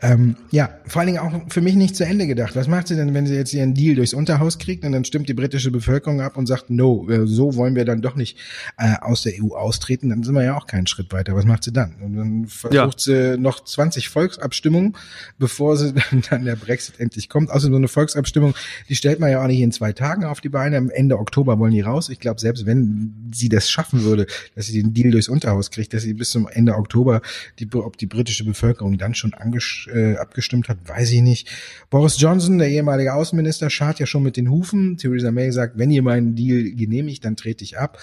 Ähm, 0.02 0.38
ja, 0.52 0.70
vor 0.86 1.02
allen 1.02 1.08
Dingen 1.08 1.20
auch 1.20 1.52
für 1.52 1.60
mich 1.60 1.76
nicht 1.76 1.98
zu 1.98 2.06
Ende 2.06 2.28
gedacht. 2.28 2.56
Was 2.56 2.70
macht 2.70 2.88
sie 2.88 2.96
denn, 2.96 3.14
wenn 3.14 3.28
sie 3.28 3.36
jetzt 3.36 3.54
ihren 3.54 3.74
Deal 3.74 3.96
durchs 3.96 4.14
Unterhaus 4.14 4.58
kriegt 4.58 4.86
und 4.86 4.94
dann 4.94 5.04
stimmt 5.04 5.28
die 5.28 5.34
britische 5.34 5.70
Bevölkerung 5.70 6.22
ab 6.22 6.38
und 6.38 6.46
sagt, 6.46 6.70
no, 6.70 7.10
äh, 7.10 7.28
so 7.28 7.56
wollen 7.56 7.76
wir 7.76 7.84
dann 7.84 8.02
doch 8.02 8.16
nicht 8.16 8.38
äh, 8.78 8.94
aus 9.02 9.24
der 9.24 9.34
EU 9.42 9.54
austreten, 9.54 10.10
dann 10.10 10.24
sind 10.24 10.34
wir 10.34 10.44
ja 10.44 10.56
auch 10.56 10.66
keinen 10.66 10.88
Schritt 10.88 11.12
weiter. 11.12 11.36
Was 11.36 11.44
macht 11.44 11.66
sie 11.66 11.74
dann? 11.74 11.96
Und 12.02 12.16
dann 12.16 12.46
versucht 12.46 13.06
ja. 13.06 13.34
sie 13.34 13.38
noch 13.38 13.66
20 13.66 14.08
Volksabstimmungen, 14.08 14.96
bevor 15.38 15.76
sie 15.76 15.94
dann 16.30 16.46
der 16.46 16.56
Brexit 16.56 17.02
endlich 17.02 17.28
kommt. 17.28 17.50
Außerdem 17.50 17.74
so 17.74 17.78
eine 17.78 17.88
Volksabstimmung, 17.90 18.54
die 18.88 18.96
stellt 18.96 19.20
man 19.20 19.30
ja 19.30 19.44
auch 19.44 19.48
nicht 19.48 19.60
in 19.60 19.74
zwei 19.74 19.92
Tagen 19.92 20.24
auf 20.24 20.40
die 20.40 20.50
Beine. 20.50 20.78
Am 20.78 20.90
Ende 20.90 21.20
Oktober 21.20 21.60
wollen 21.60 21.74
die 21.74 21.82
raus. 21.82 22.08
Ich 22.08 22.22
glaube, 22.22 22.40
selbst 22.40 22.66
wenn 22.66 23.30
sie 23.34 23.50
das 23.50 23.70
schaffen 23.70 24.04
würde, 24.04 24.26
dass 24.56 24.68
sie 24.68 24.82
den 24.82 24.91
Deal 24.94 25.12
durchs 25.12 25.30
Unterhaus 25.30 25.72
kriegt, 25.72 25.94
dass 25.94 26.04
sie 26.04 26.14
bis 26.14 26.32
zum 26.32 26.48
Ende 26.48 26.76
Oktober, 26.76 27.22
die, 27.60 27.68
ob 27.74 27.98
die 27.98 28.06
britische 28.06 28.46
Bevölkerung 28.46 28.98
dann 28.98 29.16
schon 29.16 29.34
äh, 29.34 30.16
abgestimmt 30.16 30.70
hat, 30.70 30.78
weiß 30.88 31.12
ich 31.12 31.22
nicht. 31.22 31.50
Boris 31.90 32.20
Johnson, 32.20 32.58
der 32.58 32.70
ehemalige 32.70 33.14
Außenminister, 33.14 33.70
schart 33.70 34.00
ja 34.00 34.06
schon 34.06 34.24
mit 34.24 34.38
den 34.38 34.50
Hufen. 34.50 34.98
Theresa 34.98 35.32
May 35.32 35.52
sagt, 35.52 35.78
wenn 35.78 35.92
ihr 35.92 36.04
meinen 36.04 36.36
Deal 36.36 36.72
genehmigt, 36.72 37.26
dann 37.26 37.36
trete 37.36 37.64
ich 37.64 37.78
ab. 37.78 38.00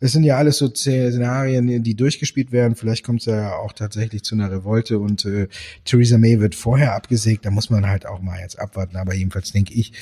Es 0.00 0.12
sind 0.12 0.24
ja 0.24 0.36
alles 0.36 0.58
so 0.58 0.68
Szenarien, 0.68 1.82
die 1.82 1.94
durchgespielt 1.94 2.52
werden. 2.52 2.74
Vielleicht 2.74 3.04
kommt 3.04 3.20
es 3.20 3.26
ja 3.26 3.56
auch 3.56 3.72
tatsächlich 3.72 4.22
zu 4.22 4.34
einer 4.34 4.50
Revolte 4.50 4.98
und 4.98 5.24
äh, 5.24 5.48
Theresa 5.84 6.18
May 6.18 6.40
wird 6.40 6.54
vorher 6.54 6.94
abgesägt. 6.94 7.44
Da 7.44 7.50
muss 7.50 7.70
man 7.70 7.86
halt 7.86 8.06
auch 8.06 8.20
mal 8.20 8.40
jetzt 8.40 8.58
abwarten. 8.58 8.96
Aber 8.96 9.14
jedenfalls 9.14 9.52
denke 9.52 9.74
ich, 9.74 9.92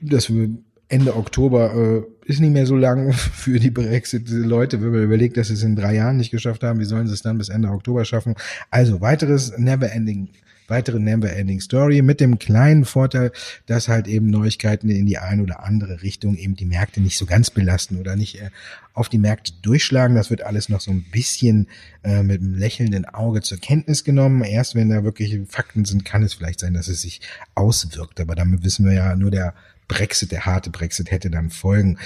dass 0.00 0.32
wir 0.32 0.50
Ende 0.92 1.16
Oktober 1.16 1.74
äh, 1.74 2.30
ist 2.30 2.40
nicht 2.40 2.52
mehr 2.52 2.66
so 2.66 2.76
lang 2.76 3.12
für 3.14 3.58
die 3.58 3.70
Brexit-Leute, 3.70 4.82
wenn 4.82 4.90
man 4.90 5.02
überlegt, 5.02 5.38
dass 5.38 5.48
sie 5.48 5.54
es 5.54 5.62
in 5.62 5.74
drei 5.74 5.94
Jahren 5.94 6.18
nicht 6.18 6.30
geschafft 6.30 6.62
haben. 6.62 6.80
Wie 6.80 6.84
sollen 6.84 7.06
sie 7.06 7.14
es 7.14 7.22
dann 7.22 7.38
bis 7.38 7.48
Ende 7.48 7.68
Oktober 7.68 8.04
schaffen? 8.04 8.34
Also 8.70 9.00
weiteres 9.00 9.56
Never-Ending 9.56 10.28
weitere 10.68 10.98
Never-Ending 10.98 11.60
Story 11.60 12.00
mit 12.00 12.20
dem 12.20 12.38
kleinen 12.38 12.84
Vorteil, 12.86 13.32
dass 13.66 13.88
halt 13.88 14.08
eben 14.08 14.30
Neuigkeiten 14.30 14.88
in 14.88 15.04
die 15.04 15.18
eine 15.18 15.42
oder 15.42 15.64
andere 15.64 16.02
Richtung 16.02 16.36
eben 16.36 16.54
die 16.54 16.64
Märkte 16.64 17.00
nicht 17.00 17.18
so 17.18 17.26
ganz 17.26 17.50
belasten 17.50 17.98
oder 17.98 18.16
nicht 18.16 18.40
äh, 18.40 18.48
auf 18.94 19.08
die 19.10 19.18
Märkte 19.18 19.52
durchschlagen. 19.60 20.16
Das 20.16 20.30
wird 20.30 20.42
alles 20.42 20.68
noch 20.68 20.80
so 20.80 20.90
ein 20.90 21.04
bisschen 21.10 21.68
äh, 22.04 22.22
mit 22.22 22.40
einem 22.40 22.54
lächelnden 22.54 23.04
Auge 23.04 23.42
zur 23.42 23.58
Kenntnis 23.58 24.02
genommen. 24.02 24.44
Erst 24.44 24.74
wenn 24.74 24.88
da 24.88 25.04
wirklich 25.04 25.40
Fakten 25.48 25.84
sind, 25.84 26.04
kann 26.04 26.22
es 26.22 26.34
vielleicht 26.34 26.60
sein, 26.60 26.74
dass 26.74 26.88
es 26.88 27.02
sich 27.02 27.20
auswirkt. 27.54 28.20
Aber 28.20 28.34
damit 28.34 28.64
wissen 28.64 28.86
wir 28.86 28.94
ja 28.94 29.14
nur 29.14 29.30
der 29.30 29.54
Brexit, 29.88 30.32
der 30.32 30.46
harte 30.46 30.70
Brexit 30.70 31.10
hätte 31.10 31.30
dann 31.30 31.50
Folgen. 31.50 31.98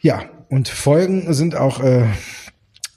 Ja, 0.00 0.24
und 0.48 0.68
Folgen 0.68 1.32
sind 1.32 1.56
auch 1.56 1.80
äh, 1.80 2.06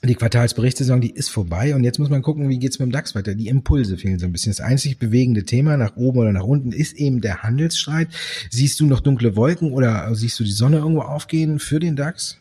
die 0.02 0.14
Quartalsberichtssaison, 0.14 1.00
die 1.00 1.10
ist 1.10 1.28
vorbei 1.28 1.74
und 1.74 1.82
jetzt 1.82 1.98
muss 1.98 2.10
man 2.10 2.22
gucken, 2.22 2.48
wie 2.48 2.58
geht's 2.58 2.78
mit 2.78 2.86
dem 2.86 2.92
DAX 2.92 3.14
weiter. 3.14 3.34
Die 3.34 3.48
Impulse 3.48 3.96
fehlen 3.96 4.18
so 4.18 4.26
ein 4.26 4.32
bisschen. 4.32 4.52
Das 4.52 4.60
einzig 4.60 4.98
bewegende 4.98 5.44
Thema 5.44 5.76
nach 5.76 5.96
oben 5.96 6.18
oder 6.18 6.32
nach 6.32 6.44
unten 6.44 6.72
ist 6.72 6.94
eben 6.94 7.20
der 7.20 7.42
Handelsstreit. 7.42 8.08
Siehst 8.50 8.78
du 8.80 8.86
noch 8.86 9.00
dunkle 9.00 9.34
Wolken 9.34 9.72
oder 9.72 10.14
siehst 10.14 10.38
du 10.38 10.44
die 10.44 10.52
Sonne 10.52 10.76
irgendwo 10.78 11.02
aufgehen 11.02 11.58
für 11.58 11.80
den 11.80 11.96
DAX? 11.96 12.38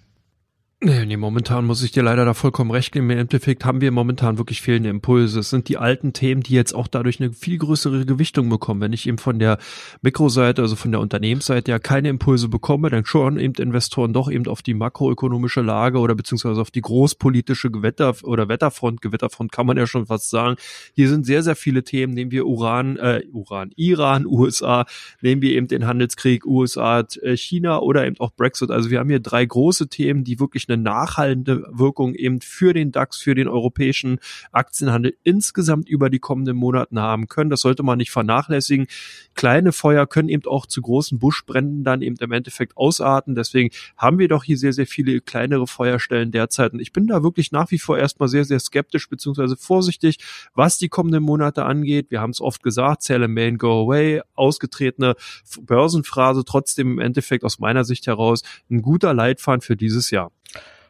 Nee, 0.80 1.08
nee, 1.08 1.18
momentan 1.18 1.66
muss 1.66 1.82
ich 1.82 1.92
dir 1.92 2.04
leider 2.04 2.24
da 2.24 2.36
vollkommen 2.36 2.70
recht 2.70 2.92
geben. 2.92 3.10
Im 3.10 3.18
Endeffekt 3.18 3.66
haben 3.66 3.82
wir 3.82 3.90
momentan 3.92 4.38
wirklich 4.38 4.62
fehlende 4.62 4.90
Impulse. 4.90 5.40
Es 5.40 5.50
sind 5.50 5.70
die 5.70 5.78
alten 5.78 6.14
Themen, 6.14 6.44
die 6.44 6.54
jetzt 6.54 6.76
auch 6.76 6.88
dadurch 6.88 7.20
eine 7.20 7.34
viel 7.34 7.58
größere 7.58 8.06
Gewichtung 8.06 8.48
bekommen. 8.48 8.82
Wenn 8.82 8.94
ich 8.94 9.08
eben 9.08 9.18
von 9.18 9.40
der 9.40 9.58
Mikroseite, 10.04 10.62
also 10.62 10.76
von 10.76 10.92
der 10.92 11.02
Unternehmensseite 11.02 11.72
ja 11.72 11.80
keine 11.80 12.10
Impulse 12.10 12.48
bekomme, 12.48 12.92
dann 12.92 13.06
schauen 13.06 13.40
eben 13.40 13.56
Investoren 13.56 14.14
doch 14.14 14.30
eben 14.30 14.46
auf 14.46 14.62
die 14.62 14.76
makroökonomische 14.76 15.62
Lage 15.62 15.98
oder 15.98 16.14
beziehungsweise 16.14 16.62
auf 16.62 16.70
die 16.70 16.82
großpolitische 16.82 17.72
Gewetter 17.72 18.14
oder 18.22 18.48
Wetterfront. 18.48 19.02
Gewetterfront 19.02 19.52
kann 19.52 19.66
man 19.66 19.78
ja 19.78 19.88
schon 19.88 20.06
fast 20.06 20.30
sagen. 20.30 20.58
Hier 20.94 21.10
sind 21.10 21.26
sehr, 21.26 21.42
sehr 21.42 21.56
viele 21.56 21.86
Themen. 21.86 22.14
Nehmen 22.14 22.30
wir 22.30 22.46
Uran, 22.46 22.98
äh, 22.98 23.24
Uran, 23.32 23.72
Iran, 23.78 24.26
USA, 24.28 24.86
nehmen 25.24 25.42
wir 25.42 25.54
eben 25.54 25.68
den 25.68 25.88
Handelskrieg 25.88 26.46
USA, 26.46 27.00
äh, 27.24 27.36
China 27.36 27.80
oder 27.80 28.06
eben 28.06 28.20
auch 28.20 28.36
Brexit. 28.36 28.70
Also 28.70 28.92
wir 28.92 29.00
haben 29.00 29.10
hier 29.10 29.22
drei 29.22 29.44
große 29.44 29.90
Themen, 29.90 30.24
die 30.24 30.40
wirklich 30.40 30.67
wirklich 30.68 30.70
eine 30.70 30.82
nachhaltende 30.82 31.66
Wirkung 31.72 32.14
eben 32.14 32.42
für 32.42 32.74
den 32.74 32.92
DAX, 32.92 33.18
für 33.18 33.36
den 33.36 33.48
europäischen 33.48 34.20
Aktienhandel 34.52 35.16
insgesamt 35.24 35.90
über 35.90 36.10
die 36.10 36.20
kommenden 36.20 36.58
Monaten 36.58 37.00
haben 37.00 37.28
können. 37.28 37.50
Das 37.50 37.62
sollte 37.62 37.84
man 37.84 37.98
nicht 37.98 38.12
vernachlässigen. 38.12 38.88
Kleine 39.36 39.72
Feuer 39.72 40.08
können 40.08 40.30
eben 40.30 40.46
auch 40.46 40.66
zu 40.66 40.82
großen 40.82 41.20
Buschbränden 41.20 41.84
dann 41.84 42.02
eben 42.02 42.18
im 42.20 42.32
Endeffekt 42.32 42.78
ausarten. 42.78 43.36
Deswegen 43.36 43.74
haben 43.98 44.20
wir 44.20 44.28
doch 44.28 44.44
hier 44.44 44.58
sehr, 44.58 44.74
sehr 44.74 44.88
viele 44.88 45.22
kleinere 45.22 45.68
Feuerstellen 45.68 46.32
derzeit. 46.32 46.74
Und 46.74 46.80
ich 46.80 46.94
bin 46.94 47.08
da 47.08 47.24
wirklich 47.24 47.52
nach 47.52 47.72
wie 47.72 47.80
vor 47.80 47.98
erstmal 47.98 48.30
sehr, 48.30 48.46
sehr 48.46 48.60
skeptisch 48.60 49.10
beziehungsweise 49.10 49.58
vorsichtig, 49.58 50.18
was 50.54 50.78
die 50.78 50.90
kommenden 50.90 51.24
Monate 51.24 51.66
angeht. 51.66 52.08
Wir 52.10 52.22
haben 52.22 52.32
es 52.32 52.42
oft 52.42 52.64
gesagt, 52.64 53.04
Sell 53.04 53.28
Main, 53.28 53.58
Go 53.58 53.84
Away, 53.84 54.22
ausgetretene 54.36 55.16
Börsenphrase, 55.62 56.44
trotzdem 56.46 56.94
im 56.94 57.00
Endeffekt 57.00 57.44
aus 57.44 57.60
meiner 57.60 57.84
Sicht 57.84 58.08
heraus 58.08 58.44
ein 58.70 58.82
guter 58.82 59.14
Leitfaden 59.14 59.62
für 59.62 59.76
dieses 59.76 60.12
Jahr. 60.12 60.32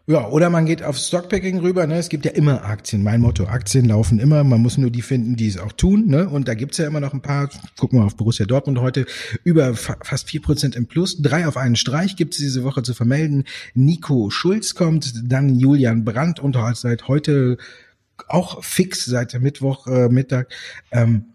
Ja, 0.10 0.30
oder 0.30 0.50
man 0.50 0.66
geht 0.66 0.84
auf 0.84 0.98
Stockpicking 0.98 1.60
rüber. 1.60 1.86
Ne? 1.86 1.96
Es 1.96 2.08
gibt 2.08 2.24
ja 2.24 2.32
immer 2.32 2.64
Aktien. 2.64 3.04
Mein 3.04 3.20
Motto, 3.20 3.44
Aktien 3.44 3.84
laufen 3.84 4.20
immer. 4.20 4.46
Man 4.46 4.62
muss 4.62 4.78
nur 4.78 4.90
die 4.90 5.02
finden, 5.02 5.36
die 5.36 5.50
es 5.50 5.58
auch 5.58 5.74
tun. 5.74 6.08
Ne? 6.08 6.30
Und 6.30 6.48
da 6.48 6.54
gibt's 6.54 6.78
ja 6.78 6.88
immer 6.88 7.02
noch 7.02 7.14
ein 7.14 7.22
paar. 7.22 7.50
Gucken 7.78 8.00
wir 8.00 8.06
auf 8.06 8.16
Borussia 8.16 8.46
Dortmund 8.46 8.80
heute 8.80 9.06
über 9.44 9.76
fast 9.76 10.30
vier 10.30 10.42
Prozent 10.42 10.78
im 10.78 10.88
Plus. 10.88 11.22
Drei 11.22 11.46
auf 11.46 11.58
einen 11.58 11.76
Streich 11.76 12.16
gibt's 12.16 12.38
diese 12.38 12.64
Woche 12.64 12.84
zu 12.84 12.94
vermelden. 12.94 13.44
Nico 13.74 14.30
Schulz 14.30 14.76
kommt, 14.76 15.14
dann 15.30 15.60
Julian 15.60 16.06
Brandt 16.06 16.40
und 16.40 16.58
seit 16.76 17.10
heute 17.10 17.58
auch 18.30 18.64
fix 18.64 19.04
seit 19.04 19.38
Mittwoch 19.42 19.88
äh, 19.88 20.08
Mittag. 20.08 20.54
Ähm, 20.90 21.26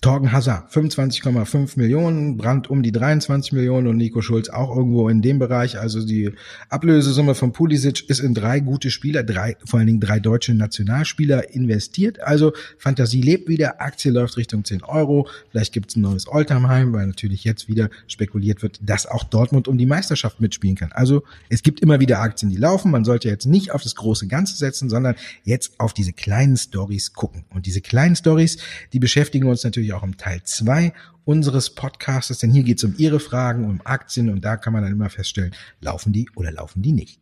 Torgen 0.00 0.30
Hazard 0.30 0.70
25,5 0.70 1.76
Millionen, 1.76 2.36
Brandt 2.36 2.70
um 2.70 2.84
die 2.84 2.92
23 2.92 3.52
Millionen 3.52 3.88
und 3.88 3.96
Nico 3.96 4.22
Schulz 4.22 4.48
auch 4.48 4.74
irgendwo 4.76 5.08
in 5.08 5.22
dem 5.22 5.40
Bereich. 5.40 5.78
Also 5.78 6.04
die 6.06 6.32
Ablösesumme 6.68 7.34
von 7.34 7.52
Pulisic 7.52 8.08
ist 8.08 8.20
in 8.20 8.32
drei 8.32 8.60
gute 8.60 8.90
Spieler, 8.90 9.24
drei, 9.24 9.56
vor 9.64 9.78
allen 9.80 9.88
Dingen 9.88 10.00
drei 10.00 10.20
deutsche 10.20 10.54
Nationalspieler 10.54 11.52
investiert. 11.52 12.20
Also 12.20 12.52
Fantasie 12.78 13.22
lebt 13.22 13.48
wieder, 13.48 13.80
Aktie 13.80 14.12
läuft 14.12 14.36
Richtung 14.36 14.64
10 14.64 14.84
Euro. 14.84 15.28
Vielleicht 15.50 15.72
gibt 15.72 15.90
es 15.90 15.96
ein 15.96 16.02
neues 16.02 16.28
Oldtimeheim, 16.28 16.92
weil 16.92 17.08
natürlich 17.08 17.42
jetzt 17.42 17.66
wieder 17.66 17.90
spekuliert 18.06 18.62
wird, 18.62 18.78
dass 18.80 19.06
auch 19.06 19.24
Dortmund 19.24 19.66
um 19.66 19.78
die 19.78 19.86
Meisterschaft 19.86 20.40
mitspielen 20.40 20.76
kann. 20.76 20.92
Also 20.92 21.24
es 21.48 21.62
gibt 21.64 21.80
immer 21.80 21.98
wieder 21.98 22.20
Aktien, 22.20 22.50
die 22.50 22.56
laufen. 22.56 22.92
Man 22.92 23.04
sollte 23.04 23.28
jetzt 23.28 23.46
nicht 23.46 23.72
auf 23.72 23.82
das 23.82 23.96
große 23.96 24.28
Ganze 24.28 24.56
setzen, 24.56 24.88
sondern 24.88 25.16
jetzt 25.42 25.72
auf 25.78 25.92
diese 25.92 26.12
kleinen 26.12 26.56
Stories 26.56 27.14
gucken. 27.14 27.44
Und 27.50 27.66
diese 27.66 27.80
kleinen 27.80 28.14
Stories, 28.14 28.58
die 28.92 29.00
beschäftigen 29.00 29.48
uns 29.48 29.64
natürlich 29.64 29.87
natürlich 29.88 29.94
auch 29.94 30.02
im 30.02 30.16
Teil 30.16 30.42
2 30.42 30.92
unseres 31.28 31.68
Podcasts, 31.68 32.38
denn 32.38 32.50
hier 32.50 32.62
geht 32.62 32.78
es 32.78 32.84
um 32.84 32.94
Ihre 32.96 33.20
Fragen, 33.20 33.66
um 33.66 33.82
Aktien 33.84 34.30
und 34.30 34.46
da 34.46 34.56
kann 34.56 34.72
man 34.72 34.82
dann 34.82 34.92
immer 34.92 35.10
feststellen, 35.10 35.54
laufen 35.82 36.10
die 36.10 36.26
oder 36.36 36.50
laufen 36.50 36.80
die 36.80 36.92
nicht. 36.92 37.20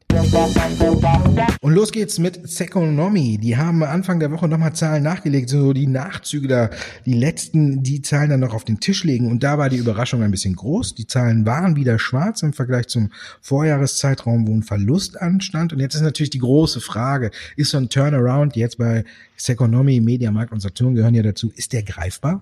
Und 1.61 1.75
los 1.75 1.91
geht's 1.91 2.21
mit 2.21 2.49
Seconomy. 2.49 3.37
Die 3.39 3.57
haben 3.57 3.83
Anfang 3.83 4.21
der 4.21 4.31
Woche 4.31 4.47
nochmal 4.47 4.75
Zahlen 4.75 5.03
nachgelegt, 5.03 5.49
so 5.49 5.73
die 5.73 5.89
Nachzüge 5.89 6.47
da, 6.47 6.71
die 7.05 7.15
letzten, 7.15 7.83
die 7.83 8.01
Zahlen 8.01 8.31
dann 8.31 8.39
noch 8.39 8.55
auf 8.55 8.63
den 8.63 8.79
Tisch 8.79 9.03
legen 9.03 9.29
und 9.29 9.43
da 9.43 9.59
war 9.59 9.71
die 9.71 9.77
Überraschung 9.77 10.23
ein 10.23 10.31
bisschen 10.31 10.55
groß. 10.55 10.95
Die 10.95 11.09
Zahlen 11.09 11.45
waren 11.45 11.75
wieder 11.75 11.99
schwarz 11.99 12.45
im 12.45 12.53
Vergleich 12.53 12.87
zum 12.87 13.11
Vorjahreszeitraum, 13.41 14.47
wo 14.47 14.55
ein 14.55 14.63
Verlust 14.63 15.21
anstand 15.21 15.73
und 15.73 15.81
jetzt 15.81 15.97
ist 15.97 16.03
natürlich 16.03 16.31
die 16.31 16.39
große 16.39 16.81
Frage, 16.81 17.33
ist 17.57 17.73
so 17.73 17.79
ein 17.79 17.89
Turnaround 17.89 18.55
jetzt 18.55 18.79
bei 18.79 19.05
Seconomy, 19.37 20.01
Mediamarkt 20.01 20.53
und 20.53 20.61
Saturn 20.61 20.95
gehören 20.95 21.15
ja 21.15 21.25
dazu, 21.25 21.51
ist 21.57 21.73
der 21.73 21.83
greifbar? 21.83 22.41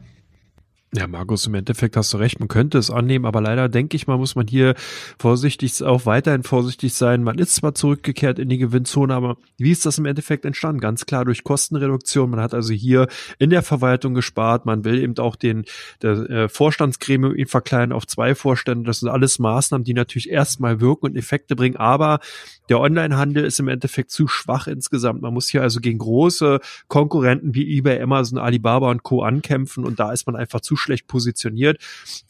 Ja, 0.97 1.09
Markus, 1.09 1.45
im 1.49 1.55
Endeffekt 1.55 1.97
hast 1.97 2.13
du 2.13 2.19
recht, 2.19 2.39
man 2.39 2.47
könnte 2.47 2.79
es 2.79 2.89
annehmen, 2.89 3.25
aber 3.25 3.41
leider 3.41 3.69
denke 3.69 3.97
ich 3.97 4.07
mal, 4.07 4.17
muss 4.17 4.37
man 4.37 4.47
hier 4.47 4.77
vorsichtig, 5.19 5.83
auch 5.83 6.07
weiterhin 6.07 6.45
vorsichtig 6.45 6.95
sein. 6.95 7.25
Man 7.25 7.37
ist 7.39 7.57
zwar 7.57 7.75
zurückgekehrt 7.75 8.39
in 8.39 8.49
die 8.49 8.59
Gewinnzone, 8.59 9.13
aber 9.13 9.37
wie 9.59 9.73
ist 9.73 9.85
das 9.87 9.99
im 9.99 10.05
Endeffekt 10.07 10.45
entstanden? 10.45 10.81
Ganz 10.81 11.05
klar 11.05 11.25
durch 11.25 11.43
Kostenreduktion. 11.43 12.31
Man 12.31 12.39
hat 12.39 12.55
also 12.55 12.73
hier 12.73 13.09
in 13.41 13.51
der 13.51 13.65
Verwaltung 13.65 14.15
gespart. 14.15 14.67
Man 14.67 14.85
will 14.85 15.03
eben 15.03 15.19
auch 15.19 15.35
den 15.35 15.65
der, 16.01 16.31
äh, 16.31 16.49
Vorstandsgremium 16.49 17.35
ihn 17.35 17.49
verkleinern 17.49 17.91
auf 17.91 18.07
zwei 18.07 18.37
Vorstände. 18.37 18.85
Das 18.85 19.01
sind 19.01 19.09
alles 19.09 19.41
Maßnahmen, 19.41 19.85
die 19.85 19.95
natürlich 19.95 20.31
erstmal 20.31 20.81
wirken 20.81 21.07
und 21.07 21.17
Effekte 21.17 21.57
bringen, 21.57 21.77
aber 21.77 22.21
der 22.69 22.81
Onlinehandel 22.81 23.45
ist 23.45 23.61
im 23.61 23.69
Endeffekt 23.69 24.11
zu 24.11 24.27
schwach 24.27 24.67
insgesamt. 24.67 25.23
Man 25.23 25.35
muss 25.35 25.49
hier 25.49 25.63
also 25.63 25.81
gegen 25.81 25.99
große 25.99 26.61
Konkurrenten 26.89 27.55
wie 27.55 27.79
eBay, 27.79 28.01
Amazon, 28.01 28.39
Alibaba 28.39 28.91
und 28.91 29.03
Co. 29.03 29.23
ankämpfen 29.23 29.85
und 29.85 29.99
da 30.01 30.13
ist 30.13 30.27
man 30.27 30.37
einfach 30.37 30.61
zu 30.61 30.77
schlecht 30.77 31.07
positioniert 31.07 31.79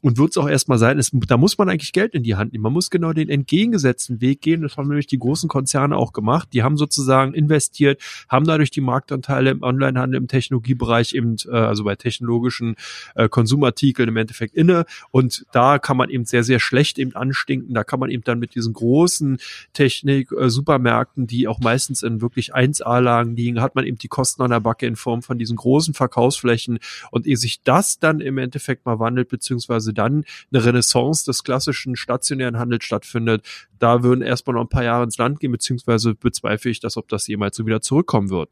und 0.00 0.18
wird 0.18 0.30
es 0.30 0.36
auch 0.36 0.48
erstmal 0.48 0.78
sein, 0.78 0.98
es, 0.98 1.10
da 1.12 1.36
muss 1.36 1.58
man 1.58 1.68
eigentlich 1.68 1.92
Geld 1.92 2.14
in 2.14 2.22
die 2.22 2.34
Hand 2.34 2.52
nehmen. 2.52 2.62
Man 2.62 2.72
muss 2.72 2.90
genau 2.90 3.12
den 3.12 3.28
entgegengesetzten 3.28 4.20
Weg 4.20 4.40
gehen. 4.40 4.62
Das 4.62 4.76
haben 4.76 4.88
nämlich 4.88 5.06
die 5.06 5.18
großen 5.18 5.48
Konzerne 5.48 5.96
auch 5.96 6.12
gemacht. 6.12 6.48
Die 6.52 6.62
haben 6.62 6.76
sozusagen 6.76 7.34
investiert, 7.34 8.02
haben 8.28 8.44
dadurch 8.44 8.70
die 8.70 8.80
Marktanteile 8.80 9.50
im 9.50 9.62
Onlinehandel, 9.62 10.20
im 10.20 10.28
Technologiebereich 10.28 11.14
eben, 11.14 11.36
äh, 11.46 11.56
also 11.56 11.84
bei 11.84 11.96
technologischen 11.96 12.76
äh, 13.14 13.28
Konsumartikeln 13.28 14.08
im 14.08 14.16
Endeffekt 14.16 14.54
inne. 14.54 14.84
Und 15.10 15.46
da 15.52 15.78
kann 15.78 15.96
man 15.96 16.10
eben 16.10 16.24
sehr, 16.24 16.44
sehr 16.44 16.60
schlecht 16.60 16.98
eben 16.98 17.14
anstinken. 17.14 17.74
Da 17.74 17.84
kann 17.84 18.00
man 18.00 18.10
eben 18.10 18.24
dann 18.24 18.38
mit 18.38 18.54
diesen 18.54 18.72
großen 18.72 19.38
Technik, 19.72 20.23
äh, 20.32 20.48
Supermärkten, 20.48 21.26
die 21.26 21.48
auch 21.48 21.60
meistens 21.60 22.02
in 22.02 22.20
wirklich 22.20 22.54
1A-Lagen 22.54 23.36
liegen, 23.36 23.60
hat 23.60 23.74
man 23.74 23.84
eben 23.84 23.98
die 23.98 24.08
Kosten 24.08 24.42
an 24.42 24.50
der 24.50 24.60
Backe 24.60 24.86
in 24.86 24.96
Form 24.96 25.22
von 25.22 25.38
diesen 25.38 25.56
großen 25.56 25.94
Verkaufsflächen. 25.94 26.78
Und 27.10 27.26
ehe 27.26 27.36
sich 27.36 27.62
das 27.62 27.98
dann 27.98 28.20
im 28.20 28.38
Endeffekt 28.38 28.86
mal 28.86 28.98
wandelt, 28.98 29.28
beziehungsweise 29.28 29.92
dann 29.92 30.24
eine 30.52 30.64
Renaissance 30.64 31.24
des 31.24 31.44
klassischen 31.44 31.96
stationären 31.96 32.58
Handels 32.58 32.84
stattfindet, 32.84 33.46
da 33.78 34.02
würden 34.02 34.22
erstmal 34.22 34.54
noch 34.54 34.62
ein 34.62 34.68
paar 34.68 34.84
Jahre 34.84 35.04
ins 35.04 35.18
Land 35.18 35.40
gehen, 35.40 35.52
beziehungsweise 35.52 36.14
bezweifle 36.14 36.70
ich, 36.70 36.80
dass 36.80 36.96
ob 36.96 37.08
das 37.08 37.26
jemals 37.26 37.56
so 37.56 37.66
wieder 37.66 37.80
zurückkommen 37.80 38.30
wird 38.30 38.50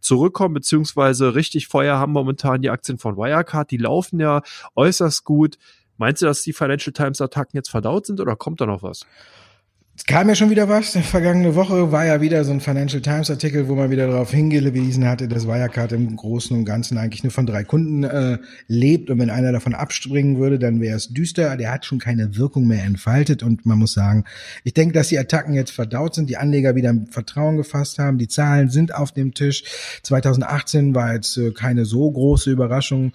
zurückkommen, 0.00 0.54
beziehungsweise 0.54 1.34
richtig 1.34 1.66
Feuer 1.66 1.98
haben 1.98 2.12
momentan 2.12 2.62
die 2.62 2.70
Aktien 2.70 2.98
von 2.98 3.16
Wirecard, 3.16 3.70
die 3.70 3.78
laufen 3.78 4.20
ja 4.20 4.42
äußerst 4.76 5.24
gut. 5.24 5.58
Meinst 5.96 6.22
du, 6.22 6.26
dass 6.26 6.42
die 6.42 6.52
Financial 6.52 6.92
Times 6.92 7.20
Attacken 7.20 7.56
jetzt 7.56 7.70
verdaut 7.70 8.06
sind 8.06 8.20
oder 8.20 8.36
kommt 8.36 8.60
da 8.60 8.66
noch 8.66 8.82
was? 8.82 9.04
Es 9.98 10.06
kam 10.06 10.28
ja 10.28 10.36
schon 10.36 10.48
wieder 10.48 10.68
was. 10.68 10.96
Vergangene 10.96 11.56
Woche 11.56 11.90
war 11.90 12.06
ja 12.06 12.20
wieder 12.20 12.44
so 12.44 12.52
ein 12.52 12.60
Financial 12.60 13.02
Times 13.02 13.30
Artikel, 13.30 13.66
wo 13.66 13.74
man 13.74 13.90
wieder 13.90 14.06
darauf 14.06 14.30
hingewiesen 14.30 15.04
hatte, 15.08 15.26
dass 15.26 15.48
Wirecard 15.48 15.90
im 15.90 16.14
Großen 16.14 16.56
und 16.56 16.64
Ganzen 16.64 16.96
eigentlich 16.98 17.24
nur 17.24 17.32
von 17.32 17.46
drei 17.46 17.64
Kunden 17.64 18.04
äh, 18.04 18.38
lebt 18.68 19.10
und 19.10 19.18
wenn 19.18 19.28
einer 19.28 19.50
davon 19.50 19.74
abspringen 19.74 20.38
würde, 20.38 20.60
dann 20.60 20.80
wäre 20.80 20.96
es 20.96 21.08
düster. 21.08 21.56
Der 21.56 21.72
hat 21.72 21.84
schon 21.84 21.98
keine 21.98 22.36
Wirkung 22.36 22.68
mehr 22.68 22.84
entfaltet 22.84 23.42
und 23.42 23.66
man 23.66 23.80
muss 23.80 23.92
sagen, 23.92 24.22
ich 24.62 24.72
denke, 24.72 24.94
dass 24.94 25.08
die 25.08 25.18
Attacken 25.18 25.52
jetzt 25.52 25.72
verdaut 25.72 26.14
sind, 26.14 26.30
die 26.30 26.36
Anleger 26.36 26.76
wieder 26.76 26.94
Vertrauen 27.10 27.56
gefasst 27.56 27.98
haben. 27.98 28.18
Die 28.18 28.28
Zahlen 28.28 28.68
sind 28.68 28.94
auf 28.94 29.10
dem 29.10 29.34
Tisch. 29.34 29.64
2018 30.04 30.94
war 30.94 31.12
jetzt 31.12 31.36
äh, 31.38 31.50
keine 31.50 31.84
so 31.84 32.08
große 32.08 32.52
Überraschung 32.52 33.12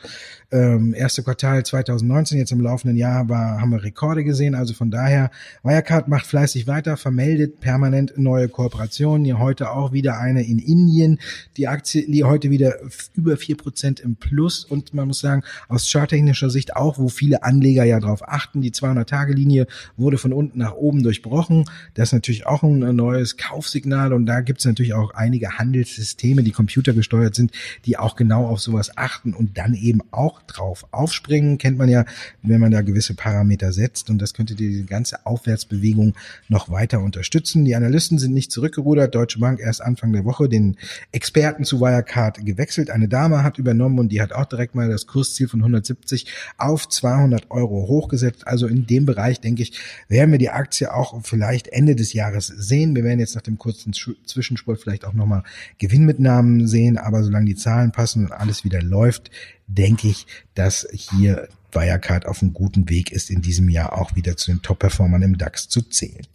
ähm, 0.54 0.94
erste 0.94 1.24
Quartal 1.24 1.66
2019, 1.66 2.38
jetzt 2.38 2.52
im 2.52 2.62
laufenden 2.62 2.96
Jahr 2.96 3.28
war, 3.28 3.60
haben 3.60 3.72
wir 3.72 3.84
Rekorde 3.84 4.24
gesehen. 4.24 4.54
Also 4.54 4.75
von 4.75 4.92
daher, 4.92 5.32
Wirecard 5.63 6.08
macht 6.08 6.28
fleißig 6.28 6.68
weiter, 6.68 6.73
vermeldet 6.82 7.60
permanent 7.60 8.18
neue 8.18 8.50
Kooperationen. 8.50 9.25
Hier 9.25 9.39
heute 9.39 9.72
auch 9.72 9.92
wieder 9.92 10.20
eine 10.20 10.44
in 10.44 10.60
Indien. 10.60 11.20
Die 11.58 11.68
Aktie 11.68 12.10
die 12.10 12.24
heute 12.24 12.50
wieder 12.50 12.75
über 13.13 13.38
vier 13.38 13.58
Prozent 13.58 14.00
im 14.00 14.15
Plus. 14.15 14.65
Und 14.65 14.94
man 14.94 15.08
muss 15.08 15.20
sagen, 15.20 15.44
aus 15.68 15.89
charttechnischer 15.89 16.50
Sicht 16.50 16.75
auch, 16.75 16.98
wo 16.98 17.10
viele 17.10 17.44
Anleger 17.44 17.84
ja 17.84 18.00
darauf 18.00 18.27
achten, 18.27 18.62
die 18.62 18.72
200-Tage-Linie 18.72 19.68
wurde 19.98 20.18
von 20.18 20.34
unten 20.34 20.60
nach 20.60 20.74
oben 20.74 21.03
durchbrochen. 21.03 21.65
Das 21.94 22.10
ist 22.10 22.13
natürlich 22.13 22.48
auch 22.48 22.63
ein 22.63 22.96
neues 22.96 23.38
Kaufsignal. 23.38 24.13
Und 24.13 24.25
da 24.25 24.42
gibt 24.42 24.60
es 24.60 24.65
natürlich 24.65 24.94
auch 24.94 25.13
einige 25.13 25.58
Handelssysteme, 25.58 26.44
die 26.44 26.51
computergesteuert 26.51 27.36
sind, 27.36 27.51
die 27.86 27.98
auch 27.98 28.15
genau 28.15 28.48
auf 28.48 28.60
sowas 28.60 28.98
achten 28.98 29.34
und 29.34 29.58
dann 29.58 29.74
eben 29.74 30.01
auch 30.12 30.42
drauf 30.44 30.86
aufspringen. 30.92 31.58
Kennt 31.58 31.77
man 31.77 31.89
ja, 31.89 32.06
wenn 32.42 32.60
man 32.60 32.72
da 32.72 32.82
gewisse 32.82 33.13
Parameter 33.13 33.72
setzt 33.72 34.10
und 34.10 34.20
das 34.22 34.34
könnte 34.34 34.56
die 34.56 34.86
ganze 34.86 35.25
Aufwärtsbewegung 35.25 36.15
noch 36.63 36.74
weiter 36.74 37.00
unterstützen. 37.01 37.65
Die 37.65 37.75
Analysten 37.75 38.17
sind 38.17 38.34
nicht 38.34 38.51
zurückgerudert. 38.51 39.15
Deutsche 39.15 39.39
Bank 39.39 39.60
erst 39.60 39.82
Anfang 39.82 40.13
der 40.13 40.25
Woche 40.25 40.50
den 40.50 40.77
Experten 41.12 41.63
zu 41.63 41.82
Wirecard 41.82 42.46
gewechselt. 42.46 42.89
Eine 42.89 43.08
Dame 43.08 43.43
hat 43.43 43.58
übernommen 43.58 44.00
und 44.00 44.10
die 44.10 44.22
hat 44.22 44.34
auch 44.34 44.46
direkt 44.46 44.75
mal 44.75 44.89
das 44.89 45.08
Kursziel 45.08 45.48
von 45.48 45.60
170 45.60 46.27
auf 46.58 46.88
200 46.88 47.51
Euro 47.51 47.88
hochgesetzt. 47.88 48.48
Also 48.48 48.67
in 48.67 48.88
dem 48.88 49.05
Bereich, 49.05 49.41
denke 49.41 49.63
ich, 49.63 49.79
werden 50.08 50.32
wir 50.32 50.39
die 50.39 50.50
Aktie 50.50 50.93
auch 50.93 51.22
vielleicht 51.24 51.67
Ende 51.67 51.96
des 51.96 52.13
Jahres 52.13 52.48
sehen. 52.48 52.96
Wir 52.96 53.03
werden 53.03 53.20
jetzt 53.20 53.36
nach 53.36 53.41
dem 53.41 53.58
kurzen 53.58 53.93
Zwischenspurt 53.93 54.79
vielleicht 54.79 55.05
auch 55.05 55.13
nochmal 55.13 55.43
Gewinnmitnahmen 55.77 56.67
sehen, 56.67 56.98
aber 56.98 57.24
solange 57.24 57.46
die 57.46 57.55
Zahlen 57.55 57.91
passen 57.91 58.25
und 58.25 58.32
alles 58.32 58.63
wieder 58.63 58.82
läuft, 58.82 59.32
denke 59.67 60.08
ich, 60.08 60.25
dass 60.55 60.88
hier 60.91 61.48
Wirecard 61.75 62.25
auf 62.25 62.41
einem 62.41 62.53
guten 62.53 62.89
Weg 62.89 63.12
ist, 63.12 63.29
in 63.29 63.41
diesem 63.41 63.70
Jahr 63.70 63.98
auch 63.98 64.15
wieder 64.15 64.38
zu 64.38 64.51
den 64.51 64.62
Top-Performern 64.62 65.22
im 65.22 65.38
DAX 65.38 65.70
zu 65.70 65.82
zählen. 65.82 66.25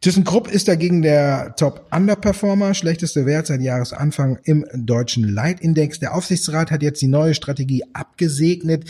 ThyssenKrupp 0.00 0.48
ist 0.48 0.68
dagegen 0.68 1.02
der 1.02 1.54
Top-Underperformer, 1.56 2.74
schlechteste 2.74 3.26
Wert 3.26 3.46
seit 3.46 3.60
Jahresanfang 3.60 4.38
im 4.44 4.64
deutschen 4.74 5.28
Leitindex. 5.28 5.98
Der 5.98 6.14
Aufsichtsrat 6.14 6.70
hat 6.70 6.82
jetzt 6.82 7.02
die 7.02 7.08
neue 7.08 7.34
Strategie 7.34 7.84
abgesegnet. 7.92 8.88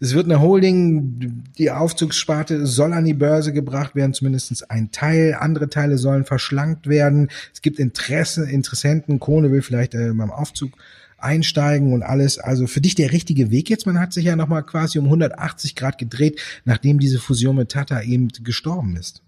Es 0.00 0.14
wird 0.14 0.26
eine 0.26 0.40
Holding, 0.40 1.44
die 1.58 1.70
Aufzugssparte 1.70 2.66
soll 2.66 2.92
an 2.92 3.04
die 3.04 3.14
Börse 3.14 3.52
gebracht 3.52 3.94
werden, 3.94 4.14
zumindest 4.14 4.70
ein 4.70 4.92
Teil. 4.92 5.34
Andere 5.34 5.68
Teile 5.68 5.98
sollen 5.98 6.24
verschlankt 6.24 6.86
werden. 6.86 7.28
Es 7.52 7.62
gibt 7.62 7.78
Interesse, 7.78 8.48
Interessenten. 8.48 9.18
Krone 9.18 9.50
will 9.50 9.62
vielleicht 9.62 9.94
äh, 9.94 10.12
beim 10.12 10.30
Aufzug 10.30 10.72
einsteigen 11.18 11.92
und 11.92 12.02
alles. 12.02 12.38
Also 12.38 12.66
für 12.66 12.80
dich 12.80 12.94
der 12.94 13.12
richtige 13.12 13.50
Weg 13.50 13.68
jetzt. 13.70 13.86
Man 13.86 14.00
hat 14.00 14.12
sich 14.12 14.24
ja 14.24 14.36
nochmal 14.36 14.62
quasi 14.62 14.98
um 14.98 15.06
180 15.06 15.74
Grad 15.74 15.98
gedreht, 15.98 16.40
nachdem 16.64 16.98
diese 16.98 17.18
Fusion 17.18 17.56
mit 17.56 17.70
Tata 17.70 18.00
eben 18.02 18.28
gestorben 18.42 18.96
ist. 18.96 19.22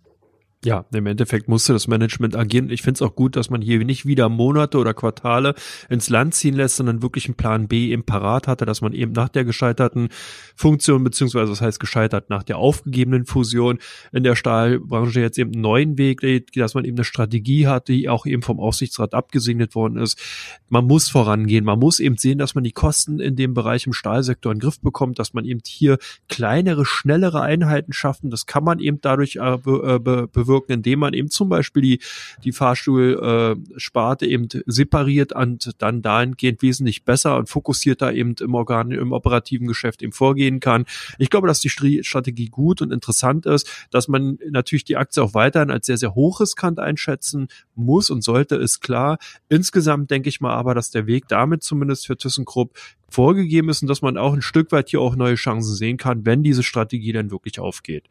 Ja, 0.63 0.85
im 0.93 1.07
Endeffekt 1.07 1.49
musste 1.49 1.73
das 1.73 1.89
Management 1.89 2.37
agieren. 2.37 2.69
Ich 2.69 2.83
finde 2.83 2.99
es 2.99 3.03
auch 3.03 3.17
gut, 3.17 3.35
dass 3.35 3.49
man 3.49 3.63
hier 3.63 3.83
nicht 3.83 4.05
wieder 4.05 4.29
Monate 4.29 4.77
oder 4.77 4.93
Quartale 4.93 5.55
ins 5.89 6.11
Land 6.11 6.35
ziehen 6.35 6.55
lässt, 6.55 6.77
sondern 6.77 7.01
wirklich 7.01 7.25
einen 7.25 7.35
Plan 7.35 7.67
B 7.67 7.91
im 7.95 8.05
Parat 8.05 8.47
hatte, 8.47 8.67
dass 8.67 8.83
man 8.83 8.93
eben 8.93 9.13
nach 9.13 9.31
der 9.31 9.47
gescheiterten 9.47 10.11
Funktion, 10.55 11.03
beziehungsweise 11.03 11.49
das 11.51 11.63
heißt 11.63 11.81
gescheitert 11.81 12.29
nach 12.29 12.43
der 12.43 12.59
aufgegebenen 12.59 13.25
Fusion 13.25 13.79
in 14.13 14.23
der 14.23 14.37
Stahlbranche 14.37 15.23
jetzt 15.23 15.39
eben 15.39 15.51
einen 15.55 15.63
neuen 15.63 15.97
Weg, 15.97 16.21
dass 16.55 16.75
man 16.75 16.85
eben 16.85 16.99
eine 16.99 17.05
Strategie 17.05 17.67
hat, 17.67 17.89
die 17.89 18.11
auch 18.11 18.27
eben 18.27 18.43
vom 18.43 18.61
Aufsichtsrat 18.61 19.15
abgesegnet 19.15 19.75
worden 19.75 19.97
ist. 19.97 20.21
Man 20.69 20.85
muss 20.85 21.09
vorangehen. 21.09 21.65
Man 21.65 21.79
muss 21.79 22.01
eben 22.01 22.19
sehen, 22.19 22.37
dass 22.37 22.55
man 22.55 22.65
die 22.65 22.73
Kosten 22.73 23.19
in 23.19 23.35
dem 23.35 23.55
Bereich 23.55 23.87
im 23.87 23.95
Stahlsektor 23.95 24.53
in 24.53 24.59
den 24.59 24.63
Griff 24.63 24.79
bekommt, 24.79 25.19
dass 25.21 25.33
man 25.33 25.47
eben 25.47 25.61
hier 25.67 25.97
kleinere, 26.29 26.85
schnellere 26.85 27.41
Einheiten 27.41 27.95
schaffen. 27.95 28.29
Das 28.29 28.45
kann 28.45 28.63
man 28.63 28.79
eben 28.79 29.01
dadurch 29.01 29.37
äh, 29.37 29.57
be, 29.57 29.99
be, 30.01 30.29
bewirken, 30.51 30.73
indem 30.73 30.99
man 31.01 31.15
eben 31.15 31.31
zum 31.31 31.49
Beispiel 31.49 31.83
die, 31.83 32.01
die 32.45 32.53
Fahrstuhlsparte 32.53 34.27
eben 34.27 34.49
separiert 34.67 35.33
und 35.33 35.71
dann 35.79 36.03
dahingehend 36.03 36.63
wesentlich 36.63 37.05
besser 37.05 37.37
und 37.37 37.49
fokussierter 37.49 38.13
eben 38.13 38.35
im 38.41 38.55
Organ, 38.55 38.91
im 38.91 39.13
operativen 39.13 39.67
Geschäft 39.67 40.03
eben 40.03 40.13
vorgehen 40.13 40.61
kann. 40.61 40.87
Ich 41.19 41.31
glaube, 41.31 41.47
dass 41.47 41.61
die 41.61 42.03
Strategie 42.03 42.49
gut 42.49 42.83
und 42.83 42.93
interessant 42.93 43.47
ist, 43.47 43.89
dass 43.91 44.09
man 44.09 44.39
natürlich 44.51 44.85
die 44.85 44.97
Aktie 44.97 45.23
auch 45.23 45.35
weiterhin 45.35 45.71
als 45.71 45.87
sehr, 45.87 45.97
sehr 45.97 46.15
hochriskant 46.15 46.79
einschätzen 46.79 47.49
muss 47.75 48.11
und 48.11 48.23
sollte, 48.23 48.57
ist 48.57 48.81
klar. 48.81 49.19
Insgesamt 49.49 50.11
denke 50.11 50.29
ich 50.29 50.41
mal 50.41 50.55
aber, 50.55 50.75
dass 50.75 50.91
der 50.91 51.07
Weg 51.07 51.29
damit 51.29 51.63
zumindest 51.63 52.07
für 52.07 52.17
ThyssenKrupp 52.17 52.75
vorgegeben 53.11 53.69
ist 53.69 53.83
und 53.83 53.89
dass 53.89 54.03
man 54.03 54.17
auch 54.17 54.33
ein 54.33 54.43
Stück 54.43 54.73
weit 54.73 54.89
hier 54.89 55.01
auch 55.01 55.17
neue 55.17 55.35
Chancen 55.35 55.75
sehen 55.75 55.97
kann, 55.97 56.25
wenn 56.25 56.43
diese 56.43 56.63
Strategie 56.63 57.13
dann 57.13 57.31
wirklich 57.31 57.59
aufgeht. 57.59 58.05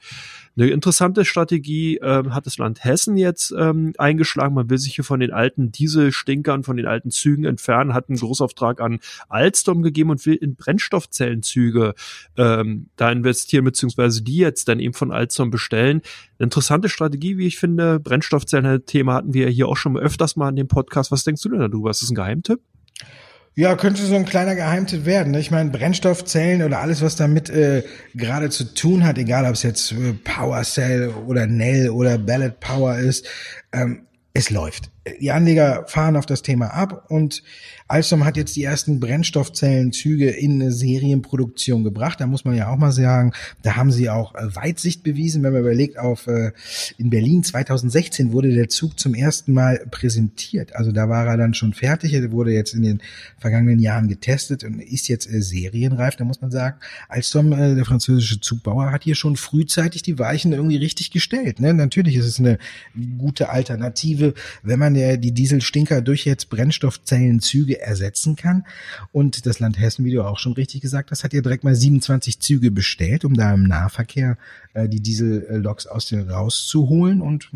Eine 0.58 0.70
interessante 0.70 1.24
Strategie 1.24 1.98
äh, 1.98 2.30
hat 2.30 2.46
das 2.46 2.58
Land 2.58 2.84
Hessen 2.84 3.16
jetzt 3.18 3.54
ähm, 3.58 3.94
eingeschlagen. 3.98 4.56
Man 4.56 4.70
will 4.70 4.78
sich 4.78 4.96
hier 4.96 5.06
von 5.06 5.22
den 5.22 5.32
alten 5.32 5.72
Dieselstinkern, 5.72 6.64
von 6.64 6.76
den 6.76 6.86
alten 6.86 7.12
Zügen 7.12 7.46
entfernen, 7.46 7.94
hat 7.94 8.10
einen 8.10 8.18
Großauftrag 8.18 8.82
an 8.82 9.00
Alstom 9.30 9.82
gegeben 9.82 10.10
und 10.10 10.26
will 10.26 10.36
in 10.36 10.56
Brennstoffzellenzüge 10.56 11.94
ähm, 12.38 12.88
da 12.98 13.12
investieren, 13.12 13.64
beziehungsweise 13.64 14.22
die 14.22 14.38
jetzt 14.38 14.68
dann 14.68 14.80
eben 14.80 14.94
von 14.94 15.12
Alstom 15.12 15.50
bestellen. 15.50 16.02
Eine 16.38 16.46
interessante 16.46 16.90
Strategie, 16.90 17.38
wie 17.38 17.48
ich 17.48 17.58
finde. 17.58 18.00
Brennstoffzellen-Thema 18.00 19.14
hatten 19.14 19.34
wir 19.34 19.48
hier 19.48 19.70
auch 19.70 19.78
schon 19.78 19.98
öfters 19.98 20.36
mal 20.36 20.50
in 20.50 20.58
dem 20.58 20.68
Podcast. 20.68 21.12
Was 21.12 21.24
denkst 21.24 21.42
du 21.42 21.50
denn 21.50 21.60
darüber? 21.60 21.90
Ist 21.90 22.02
das 22.02 22.10
ein 22.10 22.16
Geheimtipp? 22.16 22.60
Ja, 23.60 23.76
könnte 23.76 24.02
so 24.02 24.16
ein 24.16 24.24
kleiner 24.24 24.56
Geheimtipp 24.56 25.06
werden. 25.06 25.34
Ne? 25.34 25.42
Ich 25.42 25.52
meine, 25.52 25.70
Brennstoffzellen 25.70 26.64
oder 26.64 26.80
alles, 26.80 27.02
was 27.02 27.18
damit 27.18 27.50
äh, 27.50 27.84
gerade 28.16 28.50
zu 28.50 28.74
tun 28.74 29.06
hat, 29.06 29.18
egal 29.18 29.44
ob 29.44 29.52
es 29.52 29.64
jetzt 29.64 29.92
äh, 29.92 30.14
Power 30.14 30.64
Cell 30.64 31.10
oder 31.28 31.46
Nell 31.46 31.90
oder 31.90 32.18
Ballot 32.18 32.62
Power 32.62 32.96
ist, 32.96 33.28
ähm, 33.74 34.04
es 34.34 34.50
läuft. 34.50 34.90
Die 35.22 35.32
Anleger 35.32 35.86
fahren 35.88 36.16
auf 36.16 36.26
das 36.26 36.42
Thema 36.42 36.68
ab 36.68 37.06
und 37.10 37.44
Alstom 37.90 38.24
hat 38.24 38.38
jetzt 38.38 38.56
die 38.56 38.64
ersten 38.64 39.00
Brennstoffzellenzüge 39.00 40.30
in 40.30 40.62
eine 40.62 40.72
Serienproduktion 40.72 41.84
gebracht. 41.84 42.22
Da 42.22 42.28
muss 42.28 42.46
man 42.46 42.56
ja 42.56 42.70
auch 42.70 42.78
mal 42.78 42.92
sagen, 42.92 43.34
da 43.64 43.78
haben 43.78 43.92
sie 43.92 44.12
auch 44.12 44.36
äh, 44.36 44.56
Weitsicht 44.56 45.02
bewiesen. 45.02 45.42
Wenn 45.42 45.54
man 45.54 45.62
überlegt, 45.62 45.98
auf 45.98 46.28
äh, 46.28 46.52
in 47.00 47.10
Berlin 47.10 47.44
2016 47.44 48.32
wurde 48.32 48.54
der 48.54 48.70
Zug 48.70 49.00
zum 49.00 49.16
ersten 49.16 49.54
Mal 49.54 49.88
präsentiert. 49.90 50.76
Also 50.76 50.92
da 50.92 51.10
war 51.10 51.26
er 51.26 51.38
dann 51.38 51.56
schon 51.56 51.74
fertig. 51.74 52.14
Er 52.14 52.32
wurde 52.32 52.52
jetzt 52.52 52.76
in 52.76 52.84
den 52.84 53.02
vergangenen 53.40 53.80
Jahren 53.80 54.08
getestet 54.08 54.64
und 54.64 54.80
ist 54.80 55.08
jetzt 55.08 55.28
äh, 55.28 55.42
serienreif. 55.42 56.16
Da 56.16 56.26
muss 56.26 56.42
man 56.42 56.52
sagen, 56.52 56.78
Alstom, 57.08 57.50
der 57.50 57.86
französische 57.86 58.40
Zugbauer, 58.40 58.92
hat 58.92 59.04
hier 59.04 59.16
schon 59.16 59.36
frühzeitig 59.36 60.04
die 60.04 60.20
Weichen 60.20 60.54
irgendwie 60.54 60.78
richtig 60.78 61.10
gestellt. 61.10 61.60
Ne? 61.60 61.74
Natürlich 61.74 62.18
ist 62.18 62.28
es 62.28 62.40
eine 62.40 62.60
gute 63.18 63.50
Alternative, 63.50 64.36
wenn 64.62 64.78
man 64.78 64.89
die 64.94 65.32
Dieselstinker 65.32 66.02
durch 66.02 66.26
jetzt 66.26 66.50
Brennstoffzellenzüge 66.50 67.82
ersetzen 67.82 68.36
kann. 68.36 68.66
Und 69.12 69.46
das 69.46 69.60
Land 69.60 69.80
Hessen, 69.80 70.06
wie 70.06 70.12
du 70.12 70.24
auch 70.24 70.40
schon 70.40 70.54
richtig 70.54 70.82
gesagt 70.82 71.12
hast, 71.12 71.24
hat 71.24 71.34
ja 71.34 71.42
direkt 71.42 71.64
mal 71.64 71.76
27 71.76 72.40
Züge 72.40 72.72
bestellt, 72.72 73.26
um 73.26 73.34
da 73.34 73.54
im 73.54 73.64
Nahverkehr 73.64 74.38
äh, 74.74 74.88
die 74.88 75.02
Dieselloks 75.02 75.88
aus 75.88 76.08
den 76.08 76.30
rauszuholen 76.30 77.22
und 77.22 77.50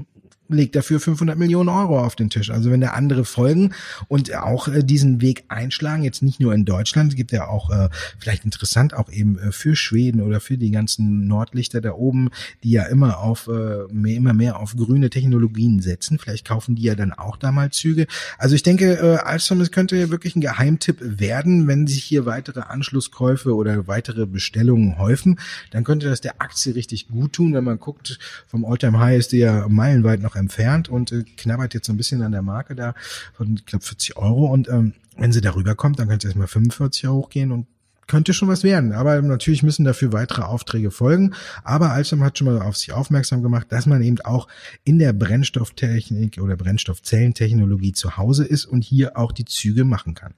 legt 0.53 0.75
dafür 0.75 0.99
500 0.99 1.37
Millionen 1.37 1.69
Euro 1.69 1.99
auf 1.99 2.15
den 2.15 2.29
Tisch. 2.29 2.49
Also 2.49 2.71
wenn 2.71 2.81
da 2.81 2.89
andere 2.89 3.25
folgen 3.25 3.73
und 4.07 4.33
auch 4.35 4.67
äh, 4.67 4.83
diesen 4.83 5.21
Weg 5.21 5.43
einschlagen, 5.47 6.03
jetzt 6.03 6.21
nicht 6.21 6.39
nur 6.39 6.53
in 6.53 6.65
Deutschland, 6.65 7.15
gibt 7.15 7.31
ja 7.31 7.47
auch 7.47 7.69
äh, 7.69 7.89
vielleicht 8.19 8.45
interessant 8.45 8.93
auch 8.93 9.11
eben 9.11 9.37
äh, 9.39 9.51
für 9.51 9.75
Schweden 9.75 10.21
oder 10.21 10.39
für 10.39 10.57
die 10.57 10.71
ganzen 10.71 11.27
Nordlichter 11.27 11.81
da 11.81 11.93
oben, 11.93 12.29
die 12.63 12.71
ja 12.71 12.83
immer 12.83 13.19
auf 13.19 13.47
äh, 13.47 13.91
mehr, 13.91 14.15
immer 14.15 14.33
mehr 14.33 14.59
auf 14.59 14.75
grüne 14.75 15.09
Technologien 15.09 15.81
setzen. 15.81 16.19
Vielleicht 16.19 16.47
kaufen 16.47 16.75
die 16.75 16.83
ja 16.83 16.95
dann 16.95 17.13
auch 17.13 17.37
da 17.37 17.51
mal 17.51 17.71
Züge. 17.71 18.07
Also 18.37 18.55
ich 18.55 18.63
denke, 18.63 18.93
äh, 18.93 19.17
Alstom, 19.17 19.61
es 19.61 19.71
könnte 19.71 19.95
ja 19.97 20.09
wirklich 20.09 20.35
ein 20.35 20.41
Geheimtipp 20.41 20.97
werden, 21.01 21.67
wenn 21.67 21.87
sich 21.87 22.03
hier 22.03 22.25
weitere 22.25 22.61
Anschlusskäufe 22.61 23.55
oder 23.55 23.87
weitere 23.87 24.25
Bestellungen 24.25 24.97
häufen, 24.97 25.39
dann 25.71 25.83
könnte 25.83 26.09
das 26.09 26.21
der 26.21 26.41
Aktie 26.41 26.75
richtig 26.75 27.07
gut 27.07 27.33
tun, 27.33 27.53
wenn 27.53 27.63
man 27.63 27.79
guckt, 27.79 28.19
vom 28.47 28.65
Alltime 28.65 28.99
High 28.99 29.17
ist 29.17 29.31
die 29.31 29.37
ja 29.37 29.67
meilenweit 29.67 30.21
noch 30.21 30.35
entfernt 30.43 30.89
und 30.89 31.11
äh, 31.11 31.23
knabbert 31.23 31.73
jetzt 31.73 31.87
so 31.87 31.93
ein 31.93 31.97
bisschen 31.97 32.21
an 32.21 32.31
der 32.31 32.41
Marke 32.41 32.75
da 32.75 32.93
von 33.33 33.63
knapp 33.65 33.83
40 33.83 34.17
Euro. 34.17 34.45
Und 34.45 34.67
ähm, 34.69 34.93
wenn 35.17 35.31
sie 35.31 35.41
darüber 35.41 35.75
kommt, 35.75 35.99
dann 35.99 36.07
könnte 36.07 36.27
es 36.27 36.31
erstmal 36.31 36.47
45 36.47 37.07
Euro 37.07 37.17
hochgehen 37.17 37.51
und 37.51 37.67
könnte 38.07 38.33
schon 38.33 38.47
was 38.47 38.63
werden. 38.63 38.91
Aber 38.91 39.21
natürlich 39.21 39.63
müssen 39.63 39.85
dafür 39.85 40.13
weitere 40.13 40.43
Aufträge 40.43 40.91
folgen. 40.91 41.33
Aber 41.63 41.91
Alstom 41.91 42.23
hat 42.23 42.37
schon 42.37 42.45
mal 42.47 42.61
auf 42.61 42.77
sich 42.77 42.93
aufmerksam 42.93 43.41
gemacht, 43.41 43.67
dass 43.69 43.85
man 43.85 44.01
eben 44.01 44.19
auch 44.21 44.47
in 44.83 44.99
der 44.99 45.13
Brennstofftechnik 45.13 46.39
oder 46.41 46.55
Brennstoffzellentechnologie 46.55 47.93
zu 47.93 48.17
Hause 48.17 48.45
ist 48.45 48.65
und 48.65 48.83
hier 48.83 49.17
auch 49.17 49.31
die 49.31 49.45
Züge 49.45 49.85
machen 49.85 50.13
kann. 50.13 50.33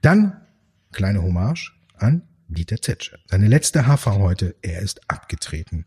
Dann 0.00 0.40
kleine 0.92 1.22
Hommage 1.22 1.72
an 1.96 2.22
Dieter 2.48 2.82
Zetsche. 2.82 3.18
Seine 3.26 3.46
letzte 3.46 3.86
HV 3.86 4.06
heute, 4.06 4.56
er 4.62 4.80
ist 4.80 5.00
abgetreten. 5.08 5.86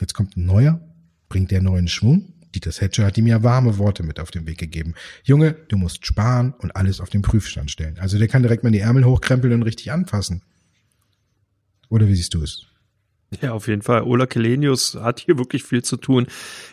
Jetzt 0.00 0.14
kommt 0.14 0.36
ein 0.36 0.44
neuer, 0.44 0.80
bringt 1.28 1.50
der 1.50 1.62
neuen 1.62 1.88
Schwung. 1.88 2.32
Dieter 2.56 2.70
Thatcher 2.70 3.04
hat 3.04 3.18
ihm 3.18 3.26
ja 3.26 3.42
warme 3.42 3.76
Worte 3.76 4.02
mit 4.02 4.18
auf 4.18 4.30
den 4.30 4.46
Weg 4.46 4.58
gegeben. 4.58 4.94
Junge, 5.24 5.52
du 5.52 5.76
musst 5.76 6.06
sparen 6.06 6.54
und 6.58 6.74
alles 6.74 7.00
auf 7.00 7.10
den 7.10 7.22
Prüfstand 7.22 7.70
stellen. 7.70 7.98
Also 7.98 8.18
der 8.18 8.28
kann 8.28 8.42
direkt 8.42 8.64
mal 8.64 8.72
die 8.72 8.80
Ärmel 8.80 9.04
hochkrempeln 9.04 9.52
und 9.52 9.62
richtig 9.62 9.92
anfassen. 9.92 10.42
Oder 11.90 12.08
wie 12.08 12.16
siehst 12.16 12.34
du 12.34 12.42
es? 12.42 12.66
Ja, 13.42 13.52
auf 13.52 13.68
jeden 13.68 13.82
Fall. 13.82 14.02
Ola 14.02 14.26
Kelenius 14.26 14.94
hat 14.94 15.20
hier 15.20 15.38
wirklich 15.38 15.64
viel 15.64 15.82
zu 15.82 15.96
tun. 15.96 16.26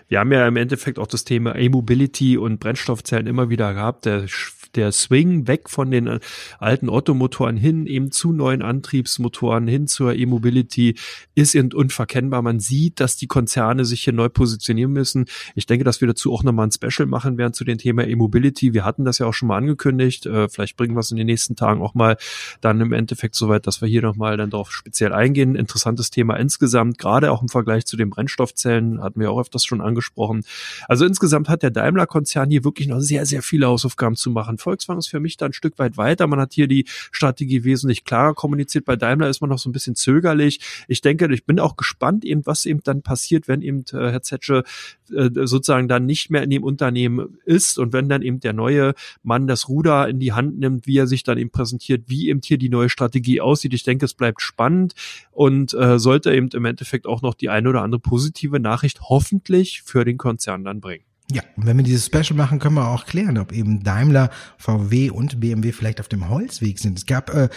Wir 0.07 0.19
haben 0.19 0.31
ja 0.31 0.47
im 0.47 0.55
Endeffekt 0.55 0.99
auch 0.99 1.07
das 1.07 1.23
Thema 1.23 1.55
E-Mobility 1.55 2.37
und 2.37 2.59
Brennstoffzellen 2.59 3.27
immer 3.27 3.49
wieder 3.49 3.73
gehabt. 3.73 4.05
Der 4.05 4.27
der 4.75 4.91
Swing 4.91 5.47
weg 5.47 5.69
von 5.69 5.91
den 5.91 6.07
äh, 6.07 6.19
alten 6.59 6.89
Ottomotoren 6.89 7.57
hin 7.57 7.85
eben 7.85 8.11
zu 8.11 8.31
neuen 8.31 8.61
Antriebsmotoren 8.61 9.67
hin 9.67 9.87
zur 9.87 10.15
E-Mobility 10.15 10.95
ist 11.35 11.55
unverkennbar. 11.55 12.41
Man 12.41 12.59
sieht, 12.59 12.99
dass 12.99 13.15
die 13.15 13.27
Konzerne 13.27 13.85
sich 13.85 14.01
hier 14.03 14.13
neu 14.13 14.29
positionieren 14.29 14.91
müssen. 14.91 15.25
Ich 15.55 15.65
denke, 15.65 15.83
dass 15.83 16.01
wir 16.01 16.07
dazu 16.07 16.33
auch 16.33 16.43
nochmal 16.43 16.67
ein 16.67 16.71
Special 16.71 17.07
machen 17.07 17.37
werden 17.37 17.53
zu 17.53 17.63
dem 17.63 17.77
Thema 17.77 18.07
E-Mobility. 18.07 18.73
Wir 18.73 18.85
hatten 18.85 19.05
das 19.05 19.19
ja 19.19 19.27
auch 19.27 19.33
schon 19.33 19.47
mal 19.47 19.57
angekündigt. 19.57 20.25
Äh, 20.25 20.49
vielleicht 20.49 20.77
bringen 20.77 20.95
wir 20.95 21.01
es 21.01 21.11
in 21.11 21.17
den 21.17 21.27
nächsten 21.27 21.55
Tagen 21.55 21.81
auch 21.81 21.93
mal 21.93 22.17
dann 22.61 22.81
im 22.81 22.93
Endeffekt 22.93 23.35
soweit, 23.35 23.67
dass 23.67 23.81
wir 23.81 23.87
hier 23.87 24.01
nochmal 24.01 24.37
dann 24.37 24.49
darauf 24.49 24.71
speziell 24.71 25.13
eingehen. 25.13 25.55
Interessantes 25.55 26.09
Thema 26.09 26.35
insgesamt, 26.53 26.99
gerade 26.99 27.31
auch 27.31 27.41
im 27.41 27.49
Vergleich 27.49 27.85
zu 27.85 27.97
den 27.97 28.11
Brennstoffzellen, 28.11 29.01
hatten 29.01 29.19
wir 29.19 29.31
auch 29.31 29.39
öfters 29.39 29.65
schon 29.65 29.81
angesprochen. 29.81 30.45
Also 30.87 31.03
insgesamt 31.03 31.49
hat 31.49 31.63
der 31.63 31.71
Daimler-Konzern 31.71 32.51
hier 32.51 32.63
wirklich 32.63 32.87
noch 32.87 32.99
sehr, 32.99 33.25
sehr 33.25 33.41
viele 33.41 33.65
Hausaufgaben 33.65 34.15
zu 34.15 34.29
machen. 34.29 34.59
Volkswagen 34.59 34.99
ist 34.99 35.07
für 35.07 35.19
mich 35.19 35.35
da 35.37 35.47
ein 35.47 35.53
Stück 35.53 35.79
weit 35.79 35.97
weiter. 35.97 36.27
Man 36.27 36.39
hat 36.39 36.53
hier 36.53 36.67
die 36.67 36.85
Strategie 37.11 37.63
wesentlich 37.63 38.03
klarer 38.03 38.35
kommuniziert. 38.35 38.85
Bei 38.85 38.95
Daimler 38.95 39.29
ist 39.29 39.41
man 39.41 39.49
noch 39.49 39.57
so 39.57 39.67
ein 39.67 39.73
bisschen 39.73 39.95
zögerlich. 39.95 40.59
Ich 40.87 41.01
denke, 41.01 41.33
ich 41.33 41.45
bin 41.45 41.59
auch 41.59 41.75
gespannt, 41.75 42.23
eben, 42.23 42.45
was 42.45 42.67
eben 42.67 42.81
dann 42.83 43.01
passiert, 43.01 43.47
wenn 43.47 43.63
eben 43.63 43.83
äh, 43.91 44.11
Herr 44.11 44.21
Zetsche 44.21 44.63
äh, 45.11 45.29
sozusagen 45.45 45.87
dann 45.87 46.05
nicht 46.05 46.29
mehr 46.29 46.43
in 46.43 46.49
dem 46.49 46.63
Unternehmen 46.63 47.39
ist 47.45 47.79
und 47.79 47.93
wenn 47.93 48.09
dann 48.09 48.21
eben 48.21 48.39
der 48.39 48.53
neue 48.53 48.93
Mann 49.23 49.47
das 49.47 49.69
Ruder 49.69 50.07
in 50.07 50.19
die 50.19 50.33
Hand 50.33 50.59
nimmt, 50.59 50.85
wie 50.85 50.97
er 50.97 51.07
sich 51.07 51.23
dann 51.23 51.37
eben 51.37 51.49
präsentiert, 51.49 52.03
wie 52.07 52.29
eben 52.29 52.41
hier 52.43 52.57
die 52.57 52.69
neue 52.69 52.89
Strategie 52.89 53.41
aussieht. 53.41 53.73
Ich 53.73 53.83
denke, 53.83 54.05
es 54.05 54.13
bleibt 54.13 54.41
spannend 54.41 54.93
und 55.31 55.73
äh, 55.73 55.99
sollte 55.99 56.31
eben 56.33 56.49
im 56.49 56.65
Endeffekt 56.65 57.05
auch 57.07 57.21
noch 57.21 57.33
die 57.33 57.49
eine 57.49 57.69
oder 57.69 57.81
andere 57.81 58.01
positive 58.01 58.59
Nachricht 58.59 59.01
hoffentlich 59.01 59.81
für 59.83 60.03
den 60.03 60.17
Konzern 60.17 60.63
dann 60.63 60.81
bringen. 60.81 61.05
Ja, 61.31 61.41
und 61.55 61.65
wenn 61.65 61.77
wir 61.77 61.83
dieses 61.83 62.05
Special 62.05 62.35
machen, 62.35 62.59
können 62.59 62.75
wir 62.75 62.89
auch 62.89 63.05
klären, 63.05 63.37
ob 63.37 63.53
eben 63.53 63.81
Daimler, 63.81 64.29
VW 64.57 65.09
und 65.09 65.39
BMW 65.39 65.71
vielleicht 65.71 66.01
auf 66.01 66.09
dem 66.09 66.29
Holzweg 66.29 66.79
sind. 66.79 66.97
Es 66.97 67.05
gab 67.05 67.33
äh, 67.33 67.47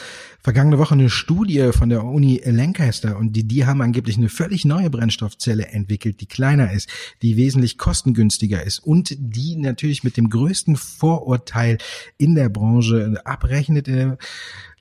vergangene 0.40 0.78
Woche 0.78 0.94
eine 0.94 1.10
Studie 1.10 1.72
von 1.72 1.88
der 1.88 2.04
Uni 2.04 2.40
Lancaster 2.44 3.18
und 3.18 3.32
die, 3.32 3.42
die 3.42 3.66
haben 3.66 3.82
angeblich 3.82 4.16
eine 4.16 4.28
völlig 4.28 4.64
neue 4.64 4.88
Brennstoffzelle 4.88 5.66
entwickelt, 5.66 6.20
die 6.20 6.26
kleiner 6.26 6.72
ist, 6.72 6.88
die 7.22 7.36
wesentlich 7.36 7.76
kostengünstiger 7.76 8.62
ist 8.62 8.78
und 8.78 9.14
die 9.18 9.56
natürlich 9.56 10.04
mit 10.04 10.16
dem 10.16 10.30
größten 10.30 10.76
Vorurteil 10.76 11.78
in 12.18 12.36
der 12.36 12.48
Branche 12.48 13.20
abrechnet. 13.24 13.88
Äh, 13.88 14.16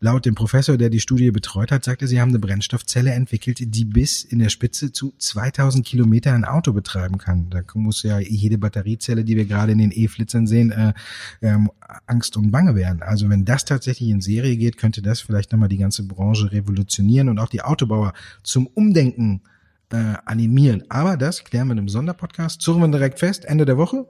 Laut 0.01 0.25
dem 0.25 0.36
Professor, 0.36 0.77
der 0.77 0.89
die 0.89 0.99
Studie 0.99 1.31
betreut 1.31 1.71
hat, 1.71 1.86
sagte, 1.86 2.05
sie 2.05 2.19
haben 2.19 2.29
eine 2.29 2.39
Brennstoffzelle 2.39 3.12
entwickelt, 3.12 3.60
die 3.62 3.86
bis 3.86 4.25
in 4.25 4.39
der 4.39 4.49
Spitze 4.49 4.91
zu 4.91 5.13
2000 5.17 5.86
Kilometer 5.86 6.34
ein 6.34 6.43
Auto 6.43 6.73
betreiben 6.73 7.17
kann. 7.17 7.49
Da 7.49 7.62
muss 7.75 8.03
ja 8.03 8.19
jede 8.19 8.58
Batteriezelle, 8.58 9.23
die 9.23 9.38
wir 9.38 9.45
gerade 9.45 9.71
in 9.71 9.77
den 9.77 9.91
E-Flitzern 9.93 10.47
sehen, 10.47 10.71
äh, 10.71 10.93
ähm, 11.41 11.71
Angst 12.08 12.36
und 12.36 12.51
Bange 12.51 12.75
werden. 12.75 13.01
Also 13.03 13.29
wenn 13.29 13.45
das 13.45 13.63
tatsächlich 13.63 14.10
in 14.10 14.19
Serie 14.19 14.58
geht, 14.58 14.77
könnte 14.77 15.01
das 15.01 15.21
vielleicht 15.21 15.53
nochmal 15.53 15.69
die 15.69 15.77
ganze 15.77 16.03
Branche 16.03 16.51
revolutionieren 16.51 17.29
und 17.29 17.39
auch 17.39 17.49
die 17.49 17.62
Autobauer 17.62 18.12
zum 18.43 18.67
Umdenken 18.67 19.43
äh, 19.91 20.15
animieren. 20.25 20.84
Aber 20.89 21.15
das 21.15 21.45
klären 21.45 21.69
wir 21.69 21.71
einem 21.71 21.88
Sonderpodcast. 21.88 22.62
Suchen 22.62 22.81
wir 22.81 22.88
direkt 22.89 23.19
fest, 23.19 23.45
Ende 23.45 23.63
der 23.65 23.77
Woche. 23.77 24.05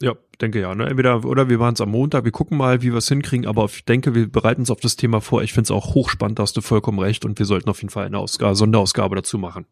Ja, 0.00 0.14
denke 0.40 0.60
ja. 0.60 0.74
Ne? 0.74 0.86
Entweder 0.86 1.24
oder 1.24 1.48
wir 1.48 1.58
machen 1.58 1.74
es 1.74 1.80
am 1.80 1.90
Montag, 1.90 2.24
wir 2.24 2.32
gucken 2.32 2.56
mal, 2.56 2.82
wie 2.82 2.92
wir 2.92 2.98
es 2.98 3.08
hinkriegen, 3.08 3.46
aber 3.46 3.64
ich 3.64 3.84
denke, 3.84 4.14
wir 4.14 4.30
bereiten 4.30 4.62
uns 4.62 4.70
auf 4.70 4.80
das 4.80 4.96
Thema 4.96 5.20
vor. 5.20 5.42
Ich 5.42 5.52
finde 5.52 5.64
es 5.64 5.70
auch 5.70 5.94
hochspannend, 5.94 6.38
da 6.38 6.44
hast 6.44 6.56
du 6.56 6.60
vollkommen 6.60 6.98
recht 6.98 7.24
und 7.24 7.38
wir 7.38 7.46
sollten 7.46 7.68
auf 7.68 7.82
jeden 7.82 7.90
Fall 7.90 8.06
eine 8.06 8.18
Ausgabe, 8.18 8.54
Sonderausgabe 8.54 9.16
dazu 9.16 9.38
machen. 9.38 9.66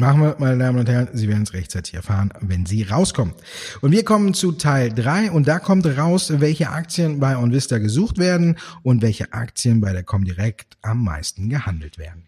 Machen 0.00 0.22
wir, 0.22 0.36
meine 0.38 0.56
Damen 0.56 0.78
und 0.78 0.88
Herren, 0.88 1.08
Sie 1.12 1.28
werden 1.28 1.42
es 1.42 1.52
rechtzeitig 1.52 1.92
erfahren, 1.92 2.32
wenn 2.40 2.64
Sie 2.64 2.84
rauskommen. 2.84 3.34
Und 3.82 3.92
wir 3.92 4.02
kommen 4.02 4.32
zu 4.32 4.52
Teil 4.52 4.90
drei 4.90 5.30
und 5.30 5.46
da 5.46 5.58
kommt 5.58 5.84
raus, 5.84 6.32
welche 6.38 6.70
Aktien 6.70 7.20
bei 7.20 7.36
OnVista 7.36 7.76
gesucht 7.76 8.16
werden 8.16 8.56
und 8.82 9.02
welche 9.02 9.34
Aktien 9.34 9.82
bei 9.82 9.92
der 9.92 10.02
Comdirect 10.02 10.78
am 10.80 11.04
meisten 11.04 11.50
gehandelt 11.50 11.98
werden. 11.98 12.26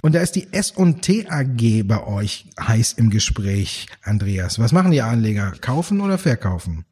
Und 0.00 0.14
da 0.14 0.20
ist 0.20 0.36
die 0.36 0.50
S&T 0.54 1.26
AG 1.28 1.82
bei 1.86 2.06
euch 2.06 2.46
heiß 2.58 2.94
im 2.94 3.10
Gespräch, 3.10 3.86
Andreas. 4.02 4.58
Was 4.58 4.72
machen 4.72 4.92
die 4.92 5.02
Anleger? 5.02 5.52
Kaufen 5.60 6.00
oder 6.00 6.16
verkaufen? 6.16 6.86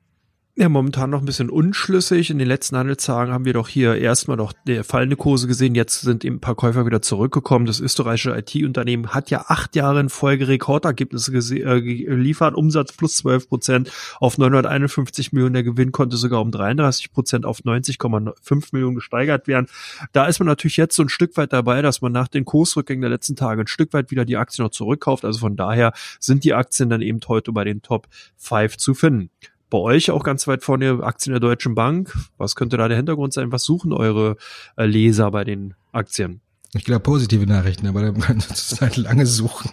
Ja, 0.56 0.68
momentan 0.68 1.10
noch 1.10 1.18
ein 1.18 1.24
bisschen 1.24 1.50
unschlüssig. 1.50 2.30
In 2.30 2.38
den 2.38 2.46
letzten 2.46 2.76
Handelstagen 2.76 3.32
haben 3.32 3.44
wir 3.44 3.54
doch 3.54 3.66
hier 3.66 3.96
erstmal 3.96 4.36
doch 4.36 4.52
der 4.68 4.84
fallende 4.84 5.16
Kurse 5.16 5.48
gesehen. 5.48 5.74
Jetzt 5.74 6.02
sind 6.02 6.24
eben 6.24 6.36
ein 6.36 6.40
paar 6.40 6.54
Käufer 6.54 6.86
wieder 6.86 7.02
zurückgekommen. 7.02 7.66
Das 7.66 7.80
österreichische 7.80 8.38
IT-Unternehmen 8.38 9.08
hat 9.08 9.30
ja 9.30 9.46
acht 9.48 9.74
Jahre 9.74 9.98
in 9.98 10.10
Folge 10.10 10.46
Rekordergebnisse 10.46 11.34
äh, 11.34 11.82
geliefert. 11.82 12.54
Umsatz 12.54 12.92
plus 12.92 13.16
12 13.16 13.48
Prozent 13.48 13.90
auf 14.20 14.38
951 14.38 15.32
Millionen. 15.32 15.54
Der 15.54 15.64
Gewinn 15.64 15.90
konnte 15.90 16.16
sogar 16.16 16.40
um 16.40 16.52
33 16.52 17.10
Prozent 17.10 17.46
auf 17.46 17.58
90,5 17.64 18.68
Millionen 18.70 18.94
gesteigert 18.94 19.48
werden. 19.48 19.66
Da 20.12 20.26
ist 20.26 20.38
man 20.38 20.46
natürlich 20.46 20.76
jetzt 20.76 20.94
so 20.94 21.02
ein 21.02 21.08
Stück 21.08 21.36
weit 21.36 21.52
dabei, 21.52 21.82
dass 21.82 22.00
man 22.00 22.12
nach 22.12 22.28
den 22.28 22.44
Kursrückgängen 22.44 23.02
der 23.02 23.10
letzten 23.10 23.34
Tage 23.34 23.62
ein 23.62 23.66
Stück 23.66 23.92
weit 23.92 24.12
wieder 24.12 24.24
die 24.24 24.36
Aktien 24.36 24.64
noch 24.64 24.70
zurückkauft. 24.70 25.24
Also 25.24 25.40
von 25.40 25.56
daher 25.56 25.92
sind 26.20 26.44
die 26.44 26.54
Aktien 26.54 26.90
dann 26.90 27.02
eben 27.02 27.18
heute 27.26 27.50
bei 27.50 27.64
den 27.64 27.82
Top 27.82 28.06
5 28.36 28.76
zu 28.76 28.94
finden 28.94 29.30
bei 29.74 29.80
euch 29.80 30.12
auch 30.12 30.22
ganz 30.22 30.46
weit 30.46 30.62
vorne 30.62 31.00
Aktien 31.02 31.32
der 31.32 31.40
Deutschen 31.40 31.74
Bank. 31.74 32.14
Was 32.38 32.54
könnte 32.54 32.76
da 32.76 32.86
der 32.86 32.96
Hintergrund 32.96 33.32
sein? 33.32 33.50
Was 33.50 33.64
suchen 33.64 33.92
eure 33.92 34.36
äh, 34.76 34.86
Leser 34.86 35.32
bei 35.32 35.42
den 35.42 35.74
Aktien? 35.90 36.40
Ich 36.74 36.84
glaube 36.84 37.00
positive 37.00 37.44
Nachrichten, 37.44 37.88
aber 37.88 38.02
da 38.02 38.12
kann 38.12 38.36
es 38.38 38.76
halt 38.80 38.96
lange 38.96 39.26
suchen. 39.26 39.72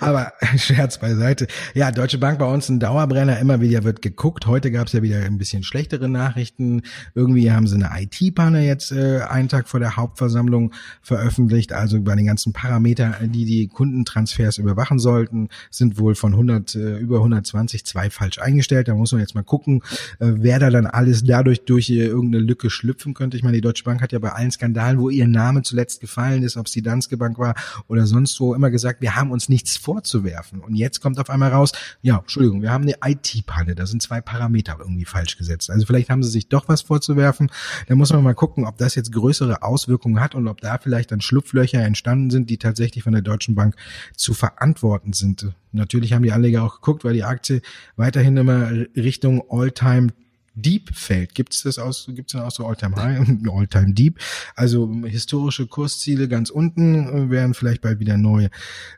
Aber 0.00 0.32
Scherz 0.56 0.98
beiseite. 0.98 1.46
Ja, 1.74 1.90
Deutsche 1.90 2.18
Bank 2.18 2.38
bei 2.38 2.46
uns 2.46 2.68
ein 2.68 2.80
Dauerbrenner. 2.80 3.38
Immer 3.38 3.60
wieder 3.60 3.84
wird 3.84 4.02
geguckt. 4.02 4.46
Heute 4.46 4.70
gab 4.70 4.86
es 4.86 4.92
ja 4.92 5.02
wieder 5.02 5.18
ein 5.18 5.38
bisschen 5.38 5.62
schlechtere 5.62 6.08
Nachrichten. 6.08 6.82
Irgendwie 7.14 7.50
haben 7.50 7.66
sie 7.66 7.76
eine 7.76 7.90
IT-Panne 8.02 8.66
jetzt 8.66 8.92
äh, 8.92 9.20
einen 9.20 9.48
Tag 9.48 9.68
vor 9.68 9.80
der 9.80 9.96
Hauptversammlung 9.96 10.72
veröffentlicht. 11.00 11.72
Also 11.72 12.00
bei 12.00 12.14
den 12.16 12.26
ganzen 12.26 12.52
Parametern, 12.52 13.14
die 13.32 13.44
die 13.44 13.68
Kundentransfers 13.68 14.58
überwachen 14.58 14.98
sollten, 14.98 15.48
sind 15.70 15.98
wohl 15.98 16.14
von 16.14 16.32
100 16.32 16.74
äh, 16.74 16.98
über 16.98 17.18
120 17.18 17.84
zwei 17.84 18.10
falsch 18.10 18.38
eingestellt. 18.38 18.88
Da 18.88 18.94
muss 18.94 19.12
man 19.12 19.20
jetzt 19.20 19.34
mal 19.34 19.44
gucken, 19.44 19.82
äh, 20.18 20.32
wer 20.36 20.58
da 20.58 20.70
dann 20.70 20.86
alles 20.86 21.24
dadurch 21.24 21.64
durch 21.64 21.90
äh, 21.90 22.06
irgendeine 22.06 22.44
Lücke 22.44 22.70
schlüpfen 22.70 23.14
könnte. 23.14 23.36
Ich 23.36 23.42
meine, 23.42 23.56
die 23.56 23.60
Deutsche 23.60 23.84
Bank 23.84 24.02
hat 24.02 24.12
ja 24.12 24.18
bei 24.18 24.32
allen 24.32 24.50
Skandalen, 24.50 24.98
wo 24.98 25.10
ihr 25.10 25.26
Name 25.26 25.62
zuletzt 25.62 26.00
gefallen 26.00 26.42
ist, 26.42 26.56
ob 26.56 26.66
es 26.66 26.72
die 26.72 26.82
Danske 26.82 27.16
Bank 27.16 27.38
war 27.38 27.54
oder 27.88 28.06
sonst 28.06 28.38
wo, 28.40 28.54
immer 28.54 28.70
gesagt, 28.70 29.00
wir 29.00 29.16
haben 29.16 29.30
uns 29.30 29.48
nichts 29.52 29.76
vorzuwerfen. 29.76 30.60
Und 30.60 30.74
jetzt 30.74 31.00
kommt 31.00 31.18
auf 31.18 31.28
einmal 31.28 31.52
raus, 31.52 31.72
ja, 32.00 32.18
Entschuldigung, 32.18 32.62
wir 32.62 32.72
haben 32.72 32.84
eine 32.84 32.96
IT-Panne, 33.04 33.74
da 33.74 33.86
sind 33.86 34.00
zwei 34.02 34.22
Parameter 34.22 34.76
irgendwie 34.78 35.04
falsch 35.04 35.36
gesetzt. 35.36 35.70
Also 35.70 35.84
vielleicht 35.84 36.08
haben 36.08 36.22
sie 36.22 36.30
sich 36.30 36.48
doch 36.48 36.68
was 36.68 36.80
vorzuwerfen. 36.80 37.50
Da 37.86 37.94
muss 37.94 38.12
man 38.12 38.24
mal 38.24 38.34
gucken, 38.34 38.64
ob 38.64 38.78
das 38.78 38.94
jetzt 38.94 39.12
größere 39.12 39.62
Auswirkungen 39.62 40.20
hat 40.20 40.34
und 40.34 40.48
ob 40.48 40.62
da 40.62 40.78
vielleicht 40.78 41.12
dann 41.12 41.20
Schlupflöcher 41.20 41.82
entstanden 41.82 42.30
sind, 42.30 42.48
die 42.48 42.56
tatsächlich 42.56 43.04
von 43.04 43.12
der 43.12 43.22
Deutschen 43.22 43.54
Bank 43.54 43.76
zu 44.16 44.32
verantworten 44.32 45.12
sind. 45.12 45.52
Natürlich 45.72 46.14
haben 46.14 46.22
die 46.22 46.32
Anleger 46.32 46.62
auch 46.62 46.76
geguckt, 46.76 47.04
weil 47.04 47.12
die 47.12 47.24
Aktie 47.24 47.60
weiterhin 47.96 48.36
immer 48.36 48.70
Richtung 48.96 49.44
All-Time 49.50 50.08
Deep 50.54 50.94
fällt. 50.94 51.34
Gibt 51.34 51.54
es 51.54 51.62
das 51.62 51.78
aus, 51.78 52.08
gibt's 52.14 52.32
denn 52.32 52.42
auch 52.42 52.50
so 52.50 52.66
All-Time 52.66 52.96
High, 52.96 53.48
All-Time 53.50 53.94
Deep? 53.94 54.18
Also 54.54 54.92
historische 55.04 55.66
Kursziele 55.66 56.28
ganz 56.28 56.50
unten 56.50 57.08
äh, 57.08 57.30
werden 57.30 57.54
vielleicht 57.54 57.82
bald 57.82 58.00
wieder 58.00 58.16
neu 58.16 58.48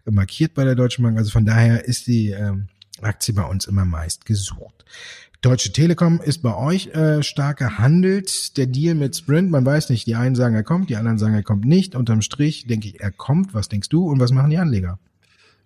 markiert 0.04 0.54
bei 0.54 0.64
der 0.64 0.74
Deutschen 0.74 1.02
Bank. 1.02 1.18
Also 1.18 1.30
von 1.30 1.46
daher 1.46 1.84
ist 1.84 2.06
die 2.06 2.30
ähm, 2.30 2.68
Aktie 3.00 3.34
bei 3.34 3.44
uns 3.44 3.66
immer 3.66 3.84
meist 3.84 4.24
gesucht. 4.24 4.84
Deutsche 5.44 5.72
Telekom 5.72 6.22
ist 6.22 6.40
bei 6.40 6.56
euch 6.56 6.86
äh, 6.94 7.22
stark 7.22 7.58
gehandelt. 7.58 8.56
Der 8.56 8.66
Deal 8.66 8.94
mit 8.94 9.14
Sprint, 9.14 9.50
man 9.50 9.66
weiß 9.66 9.90
nicht, 9.90 10.06
die 10.06 10.14
einen 10.14 10.34
sagen, 10.34 10.54
er 10.54 10.62
kommt, 10.62 10.88
die 10.88 10.96
anderen 10.96 11.18
sagen, 11.18 11.34
er 11.34 11.42
kommt 11.42 11.66
nicht. 11.66 11.94
Unterm 11.94 12.22
Strich 12.22 12.66
denke 12.66 12.88
ich, 12.88 13.00
er 13.00 13.10
kommt. 13.10 13.52
Was 13.52 13.68
denkst 13.68 13.90
du 13.90 14.08
und 14.08 14.20
was 14.20 14.32
machen 14.32 14.48
die 14.48 14.56
Anleger? 14.56 14.98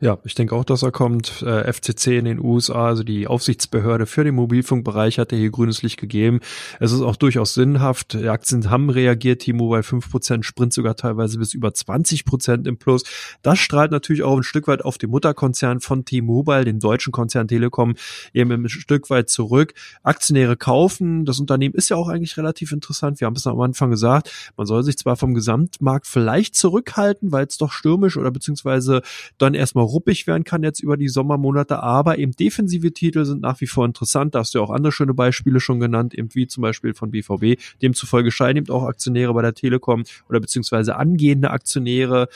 Ja, 0.00 0.16
ich 0.22 0.36
denke 0.36 0.54
auch, 0.54 0.62
dass 0.62 0.84
er 0.84 0.92
kommt. 0.92 1.42
Äh, 1.42 1.72
FCC 1.72 2.18
in 2.18 2.24
den 2.24 2.38
USA, 2.38 2.86
also 2.86 3.02
die 3.02 3.26
Aufsichtsbehörde 3.26 4.06
für 4.06 4.22
den 4.22 4.36
Mobilfunkbereich, 4.36 5.18
hat 5.18 5.32
er 5.32 5.38
hier 5.38 5.50
grünes 5.50 5.82
Licht 5.82 5.98
gegeben. 5.98 6.38
Es 6.78 6.92
ist 6.92 7.00
auch 7.00 7.16
durchaus 7.16 7.54
sinnhaft. 7.54 8.12
Die 8.12 8.28
Aktien 8.28 8.70
haben 8.70 8.90
reagiert, 8.90 9.42
T-Mobile 9.42 9.80
5%, 9.80 10.44
Sprint 10.44 10.72
sogar 10.72 10.94
teilweise 10.94 11.40
bis 11.40 11.52
über 11.52 11.70
20% 11.70 12.68
im 12.68 12.76
Plus. 12.76 13.02
Das 13.42 13.58
strahlt 13.58 13.90
natürlich 13.90 14.22
auch 14.22 14.36
ein 14.36 14.44
Stück 14.44 14.68
weit 14.68 14.84
auf 14.84 14.98
den 14.98 15.10
Mutterkonzern 15.10 15.80
von 15.80 16.04
T-Mobile, 16.04 16.64
den 16.64 16.78
deutschen 16.78 17.12
Konzern 17.12 17.48
Telekom, 17.48 17.96
eben 18.32 18.52
ein 18.52 18.68
Stück 18.68 19.10
weit 19.10 19.28
zurück. 19.28 19.74
Aktionäre 20.04 20.56
kaufen. 20.56 21.24
Das 21.24 21.40
Unternehmen 21.40 21.74
ist 21.74 21.88
ja 21.88 21.96
auch 21.96 22.08
eigentlich 22.08 22.36
relativ 22.36 22.70
interessant. 22.70 23.18
Wir 23.18 23.26
haben 23.26 23.34
es 23.34 23.48
am 23.48 23.60
Anfang 23.60 23.90
gesagt. 23.90 24.52
Man 24.56 24.68
soll 24.68 24.84
sich 24.84 24.96
zwar 24.96 25.16
vom 25.16 25.34
Gesamtmarkt 25.34 26.06
vielleicht 26.06 26.54
zurückhalten, 26.54 27.32
weil 27.32 27.46
es 27.46 27.58
doch 27.58 27.72
stürmisch 27.72 28.16
oder 28.16 28.30
beziehungsweise 28.30 29.02
dann 29.38 29.54
erstmal 29.54 29.87
ruppig 29.88 30.26
werden 30.26 30.44
kann 30.44 30.62
jetzt 30.62 30.80
über 30.80 30.96
die 30.96 31.08
Sommermonate, 31.08 31.82
aber 31.82 32.18
eben 32.18 32.32
defensive 32.32 32.92
Titel 32.92 33.24
sind 33.24 33.42
nach 33.42 33.60
wie 33.60 33.66
vor 33.66 33.84
interessant. 33.84 34.34
Da 34.34 34.40
hast 34.40 34.54
du 34.54 34.58
ja 34.58 34.64
auch 34.64 34.70
andere 34.70 34.92
schöne 34.92 35.14
Beispiele 35.14 35.60
schon 35.60 35.80
genannt, 35.80 36.14
eben 36.14 36.34
wie 36.34 36.46
zum 36.46 36.62
Beispiel 36.62 36.94
von 36.94 37.10
BVB. 37.10 37.60
Demzufolge 37.82 38.30
scheinen 38.30 38.58
eben 38.58 38.70
auch 38.70 38.84
Aktionäre 38.84 39.34
bei 39.34 39.42
der 39.42 39.54
Telekom 39.54 40.04
oder 40.28 40.40
beziehungsweise 40.40 40.96
angehende 40.96 41.50
Aktionäre 41.50 42.28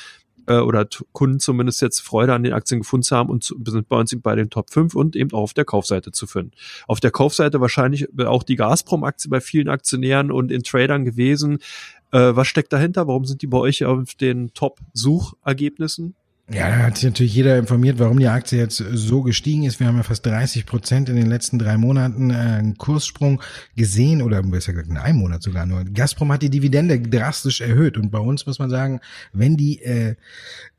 äh, 0.47 0.59
oder 0.59 0.87
Kunden 1.13 1.41
zumindest 1.41 1.83
jetzt 1.83 2.01
Freude 2.01 2.35
an 2.35 2.43
den 2.43 2.53
Aktien 2.53 2.81
gefunden 2.81 3.05
zu 3.05 3.17
haben 3.17 3.31
und 3.31 3.45
sind 3.45 3.89
bei 3.89 3.97
uns 3.97 4.13
eben 4.13 4.23
bei 4.23 4.35
den 4.35 4.51
Top 4.51 4.71
5 4.71 4.95
und 4.95 5.17
eben 5.17 5.33
auch 5.33 5.43
auf 5.43 5.55
der 5.55 5.65
Kaufseite 5.65 6.13
zu 6.13 6.27
finden. 6.27 6.53
Auf 6.87 7.01
der 7.01 7.11
Kaufseite 7.11 7.61
wahrscheinlich 7.61 8.09
auch 8.19 8.43
die 8.43 8.57
Gazprom-Aktie 8.57 9.31
bei 9.31 9.41
vielen 9.41 9.69
Aktionären 9.69 10.31
und 10.31 10.51
in 10.51 10.63
Tradern 10.63 11.05
gewesen. 11.05 11.59
Äh, 12.11 12.35
was 12.35 12.49
steckt 12.49 12.73
dahinter? 12.73 13.07
Warum 13.07 13.25
sind 13.25 13.43
die 13.43 13.47
bei 13.47 13.59
euch 13.59 13.85
auf 13.85 14.15
den 14.15 14.53
Top-Suchergebnissen? 14.55 16.15
Ja, 16.51 16.69
da 16.69 16.79
hat 16.79 16.97
sich 16.97 17.05
natürlich 17.05 17.35
jeder 17.35 17.57
informiert, 17.57 18.01
warum 18.01 18.19
die 18.19 18.27
Aktie 18.27 18.59
jetzt 18.59 18.77
so 18.77 19.23
gestiegen 19.23 19.63
ist. 19.63 19.79
Wir 19.79 19.87
haben 19.87 19.97
ja 19.97 20.03
fast 20.03 20.27
30 20.27 20.67
Prozent 20.67 21.09
in 21.09 21.15
den 21.15 21.29
letzten 21.29 21.57
drei 21.57 21.79
Monaten 21.79 22.31
äh, 22.31 22.35
einen 22.35 22.77
Kurssprung 22.77 23.41
gesehen 23.77 24.21
oder 24.21 24.43
besser 24.43 24.73
gesagt 24.73 24.91
in 24.91 24.99
einem 24.99 25.19
Monat 25.19 25.45
sogar 25.45 25.67
nur. 25.67 25.85
Gazprom 25.85 26.33
hat 26.33 26.43
die 26.43 26.51
Dividende 26.51 27.01
drastisch 27.01 27.61
erhöht 27.61 27.97
und 27.97 28.11
bei 28.11 28.19
uns 28.19 28.45
muss 28.45 28.59
man 28.59 28.71
sagen, 28.71 29.01
wenn 29.33 29.57
die 29.57 29.83
äh, 29.83 30.17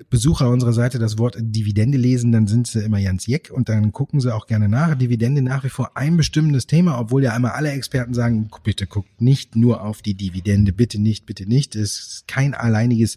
Besucher 0.09 0.49
unserer 0.49 0.73
Seite 0.73 0.99
das 0.99 1.17
Wort 1.17 1.37
Dividende 1.39 1.97
lesen, 1.97 2.33
dann 2.33 2.45
sind 2.45 2.67
sie 2.67 2.83
immer 2.83 3.01
ganz 3.01 3.25
jeck 3.25 3.49
und 3.49 3.69
dann 3.69 3.93
gucken 3.93 4.19
sie 4.19 4.35
auch 4.35 4.47
gerne 4.47 4.67
nach. 4.67 4.95
Dividende 4.95 5.41
nach 5.41 5.63
wie 5.63 5.69
vor 5.69 5.95
ein 5.95 6.17
bestimmendes 6.17 6.67
Thema, 6.67 6.99
obwohl 6.99 7.23
ja 7.23 7.33
einmal 7.33 7.51
alle 7.51 7.71
Experten 7.71 8.13
sagen, 8.13 8.49
bitte 8.63 8.85
guckt 8.85 9.21
nicht 9.21 9.55
nur 9.55 9.81
auf 9.81 10.01
die 10.01 10.13
Dividende, 10.13 10.73
bitte 10.73 11.01
nicht, 11.01 11.25
bitte 11.25 11.47
nicht. 11.47 11.75
Es 11.77 11.99
ist 11.99 12.27
kein 12.27 12.53
alleiniges 12.53 13.15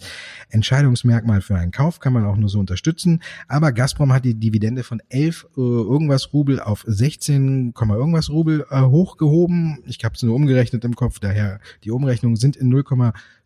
Entscheidungsmerkmal 0.49 1.41
für 1.41 1.57
einen 1.57 1.73
Kauf, 1.73 1.99
kann 1.99 2.13
man 2.13 2.25
auch 2.25 2.36
nur 2.38 2.46
nur 2.46 2.51
so 2.51 2.61
unterstützen. 2.61 3.20
Aber 3.49 3.72
Gazprom 3.72 4.12
hat 4.12 4.25
die 4.25 4.35
Dividende 4.35 4.85
von 4.85 5.03
11 5.09 5.49
äh, 5.57 5.61
irgendwas 5.61 6.33
Rubel 6.33 6.61
auf 6.61 6.85
16, 6.87 7.75
irgendwas 7.96 8.31
Rubel 8.31 8.64
äh, 8.70 8.81
hochgehoben. 8.81 9.83
Ich 9.87 10.05
habe 10.05 10.14
es 10.14 10.22
nur 10.22 10.35
umgerechnet 10.35 10.85
im 10.85 10.94
Kopf, 10.94 11.18
daher 11.18 11.61
die 11.85 11.90
Umrechnungen 11.90 12.37
sind 12.37 12.57
in 12.57 12.70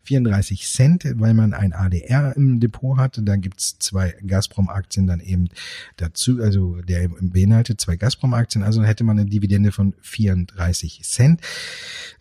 0,34 0.05 0.71
Cent, 0.71 1.05
weil 1.15 1.33
man 1.33 1.53
ein 1.53 1.73
ADR 1.73 2.35
im 2.35 2.59
Depot 2.59 2.97
hat. 2.97 3.19
Da 3.23 3.35
gibt's 3.35 3.77
zwei 3.79 4.15
Gazprom-Aktien 4.25 5.07
dann 5.07 5.19
eben 5.19 5.49
dazu, 5.97 6.41
also 6.41 6.81
der 6.81 7.09
beinhaltet 7.19 7.79
zwei 7.79 7.95
Gazprom-Aktien, 7.95 8.63
also 8.63 8.83
hätte 8.83 9.03
man 9.03 9.19
eine 9.19 9.29
Dividende 9.29 9.71
von 9.71 9.93
34 10.01 11.01
Cent. 11.03 11.41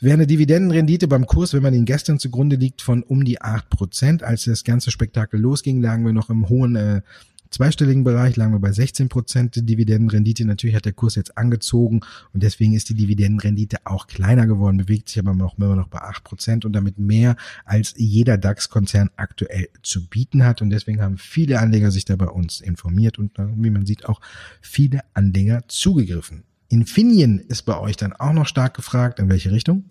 Wäre 0.00 0.14
eine 0.14 0.26
Dividendenrendite 0.26 1.08
beim 1.08 1.26
Kurs, 1.26 1.52
wenn 1.52 1.62
man 1.62 1.72
den 1.72 1.84
gestern 1.84 2.18
zugrunde 2.18 2.56
liegt, 2.56 2.82
von 2.82 3.02
um 3.02 3.24
die 3.24 3.40
8 3.40 3.68
Prozent. 3.70 4.22
Als 4.22 4.44
das 4.44 4.64
ganze 4.64 4.90
Spektakel 4.90 5.40
losging, 5.40 5.80
lagen 5.80 6.04
wir 6.04 6.12
noch 6.12 6.30
im 6.30 6.48
hohen 6.48 6.76
äh, 6.76 7.02
zweistelligen 7.50 8.04
Bereich, 8.04 8.36
lagen 8.36 8.52
wir 8.52 8.60
bei 8.60 8.72
16 8.72 9.08
Prozent 9.08 9.56
Dividendenrendite. 9.56 10.44
Natürlich 10.44 10.76
hat 10.76 10.84
der 10.84 10.92
Kurs 10.92 11.14
jetzt 11.14 11.36
angezogen 11.36 12.00
und 12.32 12.42
deswegen 12.42 12.74
ist 12.74 12.88
die 12.88 12.94
Dividendenrendite 12.94 13.78
auch 13.84 14.06
kleiner 14.06 14.46
geworden, 14.46 14.78
bewegt 14.78 15.08
sich 15.08 15.18
aber 15.18 15.34
noch, 15.34 15.58
immer 15.58 15.76
noch 15.76 15.88
bei 15.88 16.00
8 16.00 16.24
Prozent 16.24 16.64
und 16.64 16.72
damit 16.72 16.98
mehr 16.98 17.36
als 17.64 17.94
jeder 17.96 18.38
DAX-Konzern 18.38 19.10
aktuell 19.16 19.68
zu 19.82 20.08
bieten 20.08 20.44
hat. 20.44 20.62
Und 20.62 20.70
deswegen 20.70 21.00
haben 21.00 21.18
viele 21.18 21.60
Anleger 21.60 21.90
sich 21.90 22.04
da 22.04 22.16
bei 22.16 22.28
uns 22.28 22.60
informiert 22.60 23.18
und 23.18 23.32
wie 23.38 23.70
man 23.70 23.86
sieht 23.86 24.06
auch 24.06 24.20
viele 24.60 25.00
Anleger 25.14 25.62
zugegriffen. 25.68 26.44
Infineon 26.68 27.40
ist 27.40 27.62
bei 27.62 27.76
euch 27.78 27.96
dann 27.96 28.12
auch 28.12 28.32
noch 28.32 28.46
stark 28.46 28.74
gefragt. 28.74 29.18
In 29.18 29.28
welche 29.28 29.50
Richtung? 29.50 29.84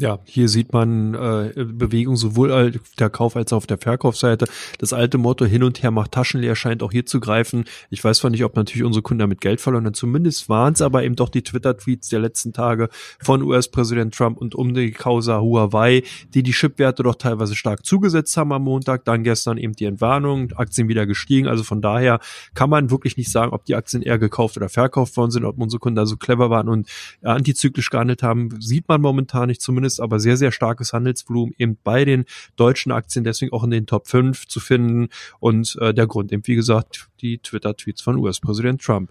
Ja, 0.00 0.18
hier 0.24 0.48
sieht 0.48 0.72
man 0.72 1.12
äh, 1.12 1.52
Bewegung 1.54 2.16
sowohl 2.16 2.50
auf 2.50 2.94
der 2.98 3.10
Kauf- 3.10 3.36
als 3.36 3.52
auch 3.52 3.58
auf 3.58 3.66
der 3.66 3.76
Verkaufsseite. 3.76 4.46
Das 4.78 4.94
alte 4.94 5.18
Motto 5.18 5.44
hin 5.44 5.62
und 5.62 5.82
her 5.82 5.90
macht 5.90 6.12
Taschen 6.12 6.40
leer 6.40 6.56
scheint 6.56 6.82
auch 6.82 6.90
hier 6.90 7.04
zu 7.04 7.20
greifen. 7.20 7.64
Ich 7.90 8.02
weiß 8.02 8.20
zwar 8.20 8.30
nicht, 8.30 8.42
ob 8.42 8.56
natürlich 8.56 8.82
unsere 8.82 9.02
Kunden 9.02 9.18
damit 9.18 9.42
Geld 9.42 9.60
verloren 9.60 9.84
haben. 9.84 9.92
Zumindest 9.92 10.48
waren 10.48 10.72
es 10.72 10.80
aber 10.80 11.04
eben 11.04 11.16
doch 11.16 11.28
die 11.28 11.42
Twitter-Tweets 11.42 12.08
der 12.08 12.20
letzten 12.20 12.54
Tage 12.54 12.88
von 13.22 13.42
US-Präsident 13.42 14.14
Trump 14.14 14.38
und 14.38 14.54
um 14.54 14.72
die 14.72 14.90
Causa 14.92 15.38
Huawei, 15.38 16.02
die 16.32 16.42
die 16.42 16.52
Chipwerte 16.52 17.02
doch 17.02 17.16
teilweise 17.16 17.54
stark 17.54 17.84
zugesetzt 17.84 18.34
haben 18.38 18.54
am 18.54 18.62
Montag. 18.62 19.04
Dann 19.04 19.22
gestern 19.22 19.58
eben 19.58 19.74
die 19.74 19.84
Entwarnung, 19.84 20.50
Aktien 20.52 20.88
wieder 20.88 21.04
gestiegen. 21.04 21.46
Also 21.46 21.62
von 21.62 21.82
daher 21.82 22.20
kann 22.54 22.70
man 22.70 22.90
wirklich 22.90 23.18
nicht 23.18 23.30
sagen, 23.30 23.52
ob 23.52 23.66
die 23.66 23.74
Aktien 23.74 24.02
eher 24.02 24.18
gekauft 24.18 24.56
oder 24.56 24.70
verkauft 24.70 25.18
worden 25.18 25.30
sind, 25.30 25.44
ob 25.44 25.58
unsere 25.58 25.78
Kunden 25.78 25.96
da 25.96 26.06
so 26.06 26.16
clever 26.16 26.48
waren 26.48 26.70
und 26.70 26.88
antizyklisch 27.20 27.90
gehandelt 27.90 28.22
haben, 28.22 28.58
sieht 28.62 28.88
man 28.88 29.02
momentan 29.02 29.48
nicht 29.48 29.60
zumindest 29.60 29.89
ist, 29.92 30.00
aber 30.00 30.20
sehr, 30.20 30.36
sehr 30.36 30.52
starkes 30.52 30.92
Handelsvolumen 30.92 31.54
eben 31.58 31.76
bei 31.82 32.04
den 32.04 32.24
deutschen 32.56 32.92
Aktien, 32.92 33.24
deswegen 33.24 33.52
auch 33.52 33.64
in 33.64 33.70
den 33.70 33.86
Top 33.86 34.08
5 34.08 34.46
zu 34.46 34.60
finden. 34.60 35.08
Und 35.38 35.76
äh, 35.80 35.92
der 35.92 36.06
Grund 36.06 36.32
eben, 36.32 36.46
wie 36.46 36.54
gesagt, 36.54 37.08
die 37.20 37.38
Twitter-Tweets 37.38 38.02
von 38.02 38.16
US-Präsident 38.16 38.82
Trump. 38.82 39.10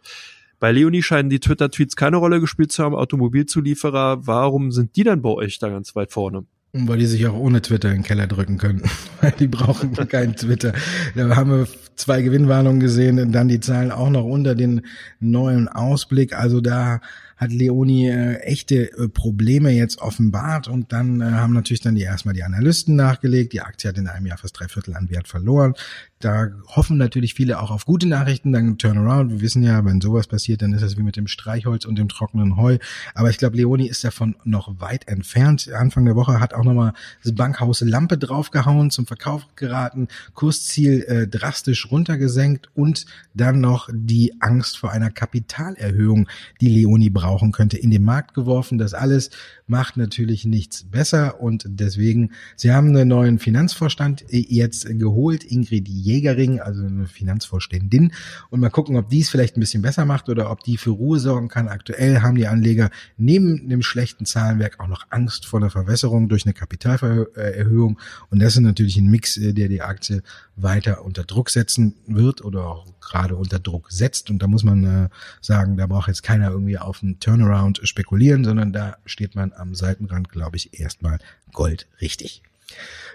Bei 0.59 0.71
Leonie 0.71 1.01
scheinen 1.01 1.29
die 1.29 1.39
Twitter-Tweets 1.39 1.95
keine 1.95 2.17
Rolle 2.17 2.41
gespielt 2.41 2.71
zu 2.71 2.83
haben, 2.83 2.95
Automobilzulieferer. 2.95 4.27
Warum 4.27 4.71
sind 4.71 4.95
die 4.95 5.03
dann 5.03 5.21
bei 5.21 5.29
euch 5.29 5.59
da 5.59 5.69
ganz 5.69 5.95
weit 5.95 6.11
vorne? 6.11 6.45
Weil 6.71 6.99
die 6.99 7.07
sich 7.07 7.25
auch 7.25 7.33
ohne 7.33 7.61
Twitter 7.61 7.89
in 7.89 7.95
den 7.95 8.03
Keller 8.03 8.27
drücken 8.27 8.57
können. 8.57 8.83
Weil 9.21 9.31
die 9.31 9.47
brauchen 9.47 9.95
keinen 10.07 10.35
Twitter. 10.35 10.73
Da 11.15 11.35
haben 11.35 11.49
wir 11.49 11.67
zwei 11.95 12.21
Gewinnwarnungen 12.21 12.79
gesehen 12.79 13.19
und 13.19 13.31
dann 13.31 13.47
die 13.47 13.59
Zahlen 13.59 13.91
auch 13.91 14.11
noch 14.11 14.23
unter 14.23 14.53
den 14.53 14.81
neuen 15.19 15.67
Ausblick. 15.67 16.37
Also 16.37 16.61
da 16.61 17.01
hat 17.39 17.53
Leoni 17.53 18.09
äh, 18.09 18.35
echte 18.41 18.91
äh, 18.91 19.07
Probleme 19.07 19.71
jetzt 19.71 19.99
offenbart 19.99 20.67
und 20.67 20.91
dann 20.91 21.21
äh, 21.21 21.23
haben 21.23 21.53
natürlich 21.53 21.79
dann 21.79 21.95
die 21.95 22.01
erstmal 22.01 22.33
die 22.33 22.43
Analysten 22.43 22.97
nachgelegt. 22.97 23.53
Die 23.53 23.61
Aktie 23.61 23.87
hat 23.87 23.97
in 23.97 24.07
einem 24.07 24.25
Jahr 24.25 24.37
fast 24.37 24.59
drei 24.59 24.67
Viertel 24.67 24.93
an 24.93 25.09
Wert 25.09 25.29
verloren. 25.29 25.73
Da 26.21 26.49
hoffen 26.67 26.97
natürlich 26.97 27.33
viele 27.33 27.61
auch 27.61 27.71
auf 27.71 27.85
gute 27.85 28.05
Nachrichten, 28.05 28.51
dann 28.51 28.77
Turnaround. 28.77 29.31
Wir 29.31 29.39
wissen 29.39 29.63
ja, 29.63 29.85
wenn 29.85 30.01
sowas 30.01 30.27
passiert, 30.27 30.61
dann 30.61 30.73
ist 30.73 30.81
das 30.81 30.97
wie 30.97 31.01
mit 31.01 31.15
dem 31.15 31.27
Streichholz 31.27 31.85
und 31.85 31.97
dem 31.97 32.09
trockenen 32.09 32.57
Heu. 32.57 32.77
Aber 33.15 33.29
ich 33.29 33.37
glaube, 33.37 33.55
Leoni 33.55 33.87
ist 33.87 34.03
davon 34.03 34.35
noch 34.43 34.81
weit 34.81 35.07
entfernt. 35.07 35.71
Anfang 35.71 36.03
der 36.03 36.17
Woche 36.17 36.41
hat 36.41 36.53
auch 36.53 36.65
nochmal 36.65 36.91
das 37.23 37.33
Bankhaus 37.33 37.79
Lampe 37.79 38.17
draufgehauen, 38.17 38.91
zum 38.91 39.07
Verkauf 39.07 39.47
geraten, 39.55 40.09
Kursziel 40.33 41.03
äh, 41.03 41.25
drastisch 41.25 41.89
runtergesenkt 41.89 42.69
und 42.75 43.05
dann 43.33 43.61
noch 43.61 43.87
die 43.93 44.33
Angst 44.41 44.77
vor 44.77 44.91
einer 44.91 45.11
Kapitalerhöhung, 45.11 46.27
die 46.59 46.67
Leoni 46.67 47.09
brauchen 47.09 47.53
könnte, 47.53 47.77
in 47.77 47.91
den 47.91 48.03
Markt 48.03 48.33
geworfen. 48.33 48.77
Das 48.77 48.93
alles 48.93 49.29
macht 49.67 49.95
natürlich 49.95 50.43
nichts 50.43 50.83
besser 50.83 51.39
und 51.39 51.63
deswegen, 51.65 52.31
sie 52.57 52.73
haben 52.73 52.89
einen 52.89 53.07
neuen 53.07 53.39
Finanzvorstand 53.39 54.25
jetzt 54.29 54.85
geholt, 54.99 55.45
Ingrid 55.45 55.87
Jägering, 56.09 56.59
also 56.59 56.83
eine 56.83 57.07
Finanzvorständin 57.07 58.13
und 58.49 58.59
mal 58.59 58.69
gucken, 58.69 58.97
ob 58.97 59.09
die 59.09 59.21
es 59.21 59.29
vielleicht 59.29 59.57
ein 59.57 59.59
bisschen 59.59 59.81
besser 59.81 60.05
macht 60.05 60.29
oder 60.29 60.51
ob 60.51 60.63
die 60.63 60.77
für 60.77 60.91
Ruhe 60.91 61.19
sorgen 61.19 61.47
kann. 61.47 61.67
Aktuell 61.67 62.21
haben 62.21 62.35
die 62.35 62.47
Anleger 62.47 62.89
neben 63.17 63.69
dem 63.69 63.81
schlechten 63.81 64.25
Zahlenwerk 64.25 64.79
auch 64.79 64.87
noch 64.87 65.05
Angst 65.09 65.45
vor 65.45 65.59
einer 65.59 65.69
Verwässerung 65.69 66.29
durch 66.29 66.45
eine 66.45 66.53
Kapitalerhöhung 66.53 67.99
und 68.29 68.41
das 68.41 68.55
ist 68.55 68.61
natürlich 68.61 68.97
ein 68.97 69.09
Mix, 69.09 69.35
der 69.39 69.67
die 69.67 69.81
Aktie 69.81 70.23
weiter 70.55 71.03
unter 71.03 71.23
Druck 71.23 71.49
setzen 71.49 71.95
wird 72.07 72.43
oder 72.43 72.65
auch 72.65 72.85
gerade 72.99 73.35
unter 73.35 73.59
Druck 73.59 73.91
setzt. 73.91 74.29
Und 74.29 74.41
da 74.41 74.47
muss 74.47 74.63
man 74.63 74.83
äh, 74.83 75.09
sagen, 75.41 75.77
da 75.77 75.87
braucht 75.87 76.07
jetzt 76.07 76.23
keiner 76.23 76.49
irgendwie 76.49 76.77
auf 76.77 77.01
einen 77.01 77.19
Turnaround 77.19 77.81
spekulieren, 77.83 78.43
sondern 78.43 78.73
da 78.73 78.97
steht 79.05 79.35
man 79.35 79.53
am 79.53 79.75
Seitenrand, 79.75 80.29
glaube 80.29 80.57
ich, 80.57 80.79
erstmal 80.79 81.19
Gold 81.51 81.87
richtig. 82.01 82.43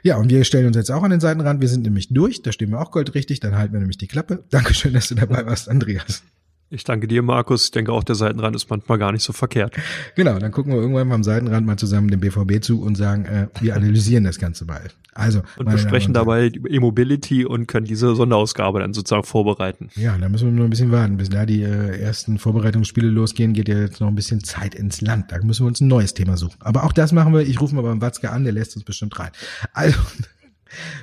Ja, 0.02 0.16
und 0.16 0.30
wir 0.30 0.44
stellen 0.44 0.66
uns 0.66 0.76
jetzt 0.76 0.90
auch 0.90 1.02
an 1.02 1.10
den 1.10 1.20
Seitenrand. 1.20 1.60
Wir 1.60 1.68
sind 1.68 1.82
nämlich 1.82 2.08
durch. 2.12 2.42
Da 2.42 2.52
stehen 2.52 2.70
wir 2.70 2.80
auch 2.80 2.90
Gold 2.90 3.14
richtig. 3.14 3.40
Dann 3.40 3.56
halten 3.56 3.72
wir 3.72 3.80
nämlich 3.80 3.98
die 3.98 4.06
Klappe. 4.06 4.44
Dankeschön, 4.50 4.92
dass 4.92 5.08
du 5.08 5.14
dabei 5.14 5.46
warst, 5.46 5.68
Andreas. 5.68 6.22
Ich 6.70 6.82
danke 6.82 7.06
dir, 7.06 7.22
Markus. 7.22 7.66
Ich 7.66 7.70
denke 7.70 7.92
auch, 7.92 8.02
der 8.02 8.14
Seitenrand 8.14 8.56
ist 8.56 8.68
manchmal 8.68 8.98
gar 8.98 9.12
nicht 9.12 9.22
so 9.22 9.32
verkehrt. 9.32 9.74
Genau, 10.16 10.38
dann 10.38 10.50
gucken 10.50 10.72
wir 10.72 10.80
irgendwann 10.80 11.12
am 11.12 11.22
Seitenrand 11.22 11.66
mal 11.66 11.76
zusammen 11.76 12.08
den 12.08 12.20
BVB 12.20 12.62
zu 12.62 12.82
und 12.82 12.96
sagen, 12.96 13.26
äh, 13.26 13.48
wir 13.60 13.76
analysieren 13.76 14.24
das 14.24 14.38
Ganze 14.38 14.64
mal. 14.64 14.80
Also 15.12 15.42
und 15.56 15.70
besprechen 15.70 16.12
dabei 16.12 16.50
E-Mobility 16.68 17.44
und 17.44 17.68
können 17.68 17.86
diese 17.86 18.16
Sonderausgabe 18.16 18.80
dann 18.80 18.92
sozusagen 18.92 19.22
vorbereiten. 19.22 19.90
Ja, 19.94 20.18
da 20.18 20.28
müssen 20.28 20.46
wir 20.46 20.52
nur 20.52 20.66
ein 20.66 20.70
bisschen 20.70 20.90
warten, 20.90 21.16
bis 21.16 21.28
da 21.28 21.46
die 21.46 21.62
äh, 21.62 22.00
ersten 22.00 22.38
Vorbereitungsspiele 22.38 23.08
losgehen. 23.08 23.52
Geht 23.52 23.68
ja 23.68 23.78
jetzt 23.78 24.00
noch 24.00 24.08
ein 24.08 24.16
bisschen 24.16 24.42
Zeit 24.42 24.74
ins 24.74 25.00
Land. 25.00 25.30
Da 25.30 25.38
müssen 25.42 25.64
wir 25.64 25.68
uns 25.68 25.80
ein 25.80 25.88
neues 25.88 26.14
Thema 26.14 26.36
suchen. 26.36 26.56
Aber 26.60 26.84
auch 26.84 26.92
das 26.92 27.12
machen 27.12 27.32
wir. 27.32 27.42
Ich 27.42 27.60
rufe 27.60 27.74
mal 27.76 27.82
beim 27.82 28.00
Watzke 28.00 28.30
an, 28.30 28.42
der 28.42 28.52
lässt 28.52 28.74
uns 28.74 28.84
bestimmt 28.84 29.16
rein. 29.20 29.30
Also 29.72 29.96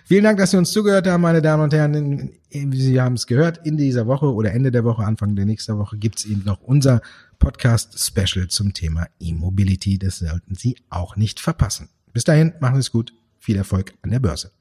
Vielen 0.05 0.23
Dank, 0.23 0.37
dass 0.37 0.51
Sie 0.51 0.57
uns 0.57 0.71
zugehört 0.71 1.07
haben, 1.07 1.21
meine 1.21 1.41
Damen 1.41 1.63
und 1.63 1.73
Herren. 1.73 2.31
Sie 2.49 2.99
haben 2.99 3.13
es 3.13 3.27
gehört, 3.27 3.65
in 3.65 3.77
dieser 3.77 4.07
Woche 4.07 4.33
oder 4.33 4.51
Ende 4.53 4.71
der 4.71 4.83
Woche, 4.83 5.03
Anfang 5.03 5.35
der 5.35 5.45
nächsten 5.45 5.77
Woche 5.77 5.97
gibt 5.97 6.19
es 6.19 6.25
eben 6.25 6.43
noch 6.45 6.61
unser 6.61 7.01
Podcast-Special 7.39 8.47
zum 8.47 8.73
Thema 8.73 9.07
E-Mobility. 9.19 9.97
Das 9.97 10.19
sollten 10.19 10.55
Sie 10.55 10.75
auch 10.89 11.15
nicht 11.15 11.39
verpassen. 11.39 11.89
Bis 12.13 12.23
dahin, 12.23 12.53
machen 12.59 12.75
Sie 12.75 12.81
es 12.81 12.91
gut. 12.91 13.13
Viel 13.39 13.55
Erfolg 13.55 13.93
an 14.01 14.11
der 14.11 14.19
Börse. 14.19 14.51